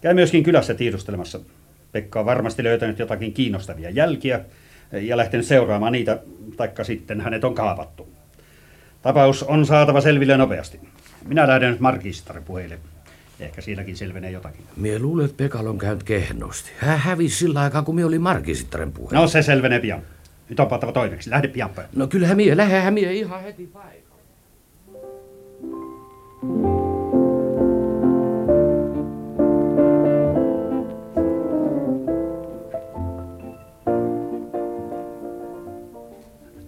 Käy 0.02 0.14
myöskin 0.14 0.44
kylässä 0.44 0.74
tiedustelemassa. 0.74 1.40
Pekka 1.92 2.20
on 2.20 2.26
varmasti 2.26 2.64
löytänyt 2.64 3.00
jotakin 3.00 3.34
kiinnostavia 3.34 3.90
jälkiä 3.90 4.40
ja 4.92 5.18
lähtenyt 5.18 5.46
seuraamaan 5.46 5.92
niitä, 5.92 6.20
taikka 6.58 6.84
sitten 6.84 7.22
hänet 7.22 7.44
on 7.44 7.56
kaapattu. 7.56 8.10
Tapaus 9.02 9.44
on 9.44 9.66
saatava 9.66 10.02
selville 10.02 10.38
nopeasti. 10.38 10.80
Minä 11.26 11.48
lähden 11.48 11.72
nyt 11.72 11.80
Markistarin 11.80 12.44
puheille. 12.44 12.80
Ehkä 13.40 13.62
siinäkin 13.62 13.98
selvenee 13.98 14.32
jotakin. 14.32 14.66
Mie 14.76 15.00
luulen, 15.00 15.26
että 15.26 15.38
Pekalla 15.44 15.70
on 15.70 15.78
käynyt 15.78 16.04
kehnosti. 16.04 16.72
Hän 16.78 17.00
hävisi 17.00 17.36
sillä 17.36 17.62
aikaa, 17.62 17.82
kun 17.82 17.96
mie 17.96 18.06
oli 18.06 18.20
Markisittaren 18.20 18.92
puhe. 18.92 19.16
No 19.16 19.28
se 19.28 19.42
selvenee 19.42 19.80
pian. 19.80 20.02
Nyt 20.50 20.60
on 20.60 20.68
pantava 20.68 20.92
toimeksi. 20.92 21.30
Lähde 21.30 21.48
pian 21.48 21.70
päin. 21.70 21.88
No 21.96 22.08
kyllähän 22.08 22.38
mie, 22.38 22.58
lähdehän 22.58 22.94
mie 22.94 23.14
ihan 23.14 23.44
heti 23.44 23.68
paikalle. 23.74 24.00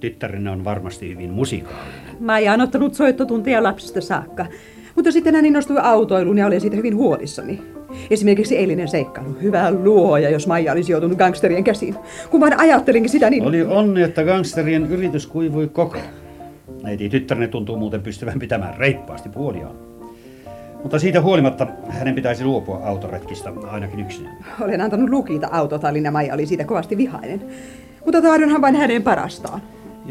Tyttärenne 0.02 0.50
on 0.50 0.64
varmasti 0.64 1.10
hyvin 1.10 1.32
musikaalinen. 1.32 2.16
Maija 2.20 2.54
on 2.54 2.62
ottanut 2.62 2.94
soittotunteja 2.94 3.64
lapsista 3.64 4.02
saakka. 4.02 4.46
Mutta 4.96 5.12
sitten 5.12 5.36
hän 5.36 5.46
innostui 5.46 5.78
autoiluun 5.82 6.38
ja 6.38 6.46
olen 6.46 6.62
siitä 6.62 6.76
hyvin 6.76 6.96
huolissani. 6.96 7.62
Esimerkiksi 8.10 8.58
eilinen 8.58 8.88
seikkailu. 8.88 9.38
Hyvä 9.42 9.72
luoja, 9.72 10.30
jos 10.30 10.48
Maija 10.48 10.72
olisi 10.72 10.92
joutunut 10.92 11.18
gangsterien 11.18 11.64
käsiin. 11.64 11.96
Kun 12.30 12.42
vain 12.42 12.60
ajattelinkin 12.60 13.10
sitä 13.10 13.30
niin... 13.30 13.44
Oli 13.44 13.64
onni, 13.64 14.02
että 14.02 14.24
gangsterien 14.24 14.86
yritys 14.86 15.28
kuivui 15.28 15.68
kokonaan. 15.68 16.10
Neiti 16.84 17.10
tyttärne 17.10 17.48
tuntuu 17.48 17.78
muuten 17.78 18.02
pystyvän 18.02 18.40
pitämään 18.40 18.78
reippaasti 18.78 19.30
puoliaan. 19.30 19.76
Mutta 20.82 21.00
siitä 21.00 21.22
huolimatta 21.22 21.68
hänen 21.90 22.16
pitäisi 22.16 22.46
luopua 22.46 22.82
autoretkistä 22.84 23.54
ainakin 23.72 24.00
yksinään. 24.00 24.38
Olen 24.62 24.82
antanut 24.82 25.10
lukita 25.10 25.48
autotallin 25.52 26.06
ja 26.06 26.12
Maija 26.12 26.34
oli 26.34 26.46
siitä 26.46 26.64
kovasti 26.64 26.98
vihainen. 26.98 27.42
Mutta 28.06 28.22
tahdonhan 28.22 28.62
vain 28.62 28.76
hänen 28.76 29.04
parastaan. 29.04 29.62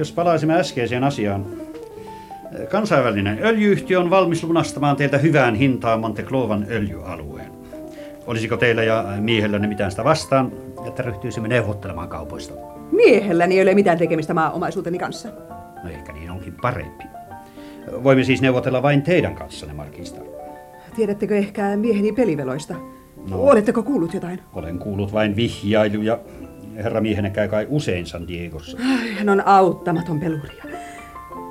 Jos 0.00 0.12
palaisimme 0.12 0.54
äskeiseen 0.54 1.04
asiaan. 1.04 1.46
Kansainvälinen 2.70 3.38
öljyyhtiö 3.42 4.00
on 4.00 4.10
valmis 4.10 4.44
lunastamaan 4.44 4.96
teiltä 4.96 5.18
hyvään 5.18 5.54
hintaan 5.54 6.00
Monte 6.00 6.22
Clovan 6.22 6.66
öljyalueen. 6.70 7.52
Olisiko 8.26 8.56
teillä 8.56 8.82
ja 8.82 9.04
miehelläni 9.20 9.66
mitään 9.66 9.90
sitä 9.90 10.04
vastaan, 10.04 10.52
että 10.86 11.02
ryhtyisimme 11.02 11.48
neuvottelemaan 11.48 12.08
kaupoista? 12.08 12.54
Miehelläni 12.92 13.54
ei 13.54 13.62
ole 13.62 13.74
mitään 13.74 13.98
tekemistä 13.98 14.34
maaomaisuuteni 14.34 14.98
kanssa. 14.98 15.28
No 15.84 15.90
ehkä 15.90 16.12
niin 16.12 16.30
onkin 16.30 16.54
parempi. 16.62 17.04
Voimme 18.04 18.24
siis 18.24 18.42
neuvotella 18.42 18.82
vain 18.82 19.02
teidän 19.02 19.34
kanssanne, 19.34 19.74
Markista. 19.74 20.20
Tiedättekö 20.96 21.36
ehkä 21.36 21.76
mieheni 21.76 22.12
peliveloista? 22.12 22.74
No. 23.30 23.42
Oletteko 23.42 23.82
kuullut 23.82 24.14
jotain? 24.14 24.40
Olen 24.52 24.78
kuullut 24.78 25.12
vain 25.12 25.36
vihjailuja. 25.36 26.18
Herra 26.76 27.00
miehenne 27.00 27.30
käy 27.30 27.48
kai 27.48 27.66
usein 27.70 28.06
San 28.06 28.28
Diegossa. 28.28 28.78
Ai, 28.78 29.14
hän 29.14 29.28
on 29.28 29.46
auttamaton 29.46 30.20
peluri. 30.20 30.58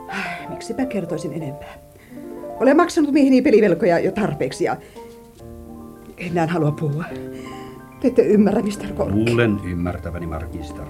Ai, 0.07 0.49
Miksipä 0.49 0.85
kertoisin 0.85 1.33
enempää. 1.33 1.73
Olen 2.59 2.77
maksanut 2.77 3.11
mieheni 3.11 3.41
pelivelkoja 3.41 3.99
jo 3.99 4.11
tarpeeksi 4.11 4.63
ja 4.63 4.77
enää 6.17 6.47
halua 6.47 6.71
puhua. 6.71 7.03
Te 8.01 8.07
ette 8.07 8.21
ymmärrä, 8.21 8.61
Mr. 8.61 8.93
Kork. 8.95 9.11
Luulen 9.15 9.57
ymmärtäväni, 9.65 10.27
Markistar. 10.27 10.87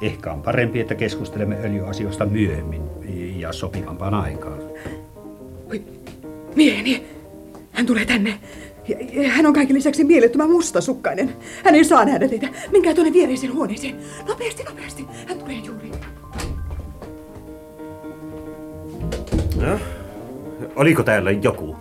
Ehkä 0.00 0.32
on 0.32 0.42
parempi, 0.42 0.80
että 0.80 0.94
keskustelemme 0.94 1.56
öljyasioista 1.64 2.26
myöhemmin 2.26 2.82
ja 3.36 3.52
sopivampaan 3.52 4.14
aikaan. 4.14 4.58
Oi, 5.70 5.82
mieheni! 6.56 7.06
Hän 7.72 7.86
tulee 7.86 8.04
tänne. 8.04 8.38
Hän 9.28 9.46
on 9.46 9.52
kaiken 9.52 9.76
lisäksi 9.76 10.04
mielettömän 10.04 10.50
mustasukkainen. 10.50 11.36
Hän 11.64 11.74
ei 11.74 11.84
saa 11.84 12.04
nähdä 12.04 12.28
teitä. 12.28 12.48
Menkää 12.72 12.94
tuonne 12.94 13.12
viereiseen 13.12 13.54
huoneeseen. 13.54 13.96
Nopeasti, 14.28 14.62
nopeasti. 14.62 15.06
Hän 15.28 15.38
tulee 15.38 15.56
juuri. 15.56 15.90
No, 19.56 19.78
oliko 20.76 21.02
täällä 21.02 21.30
joku? 21.30 21.76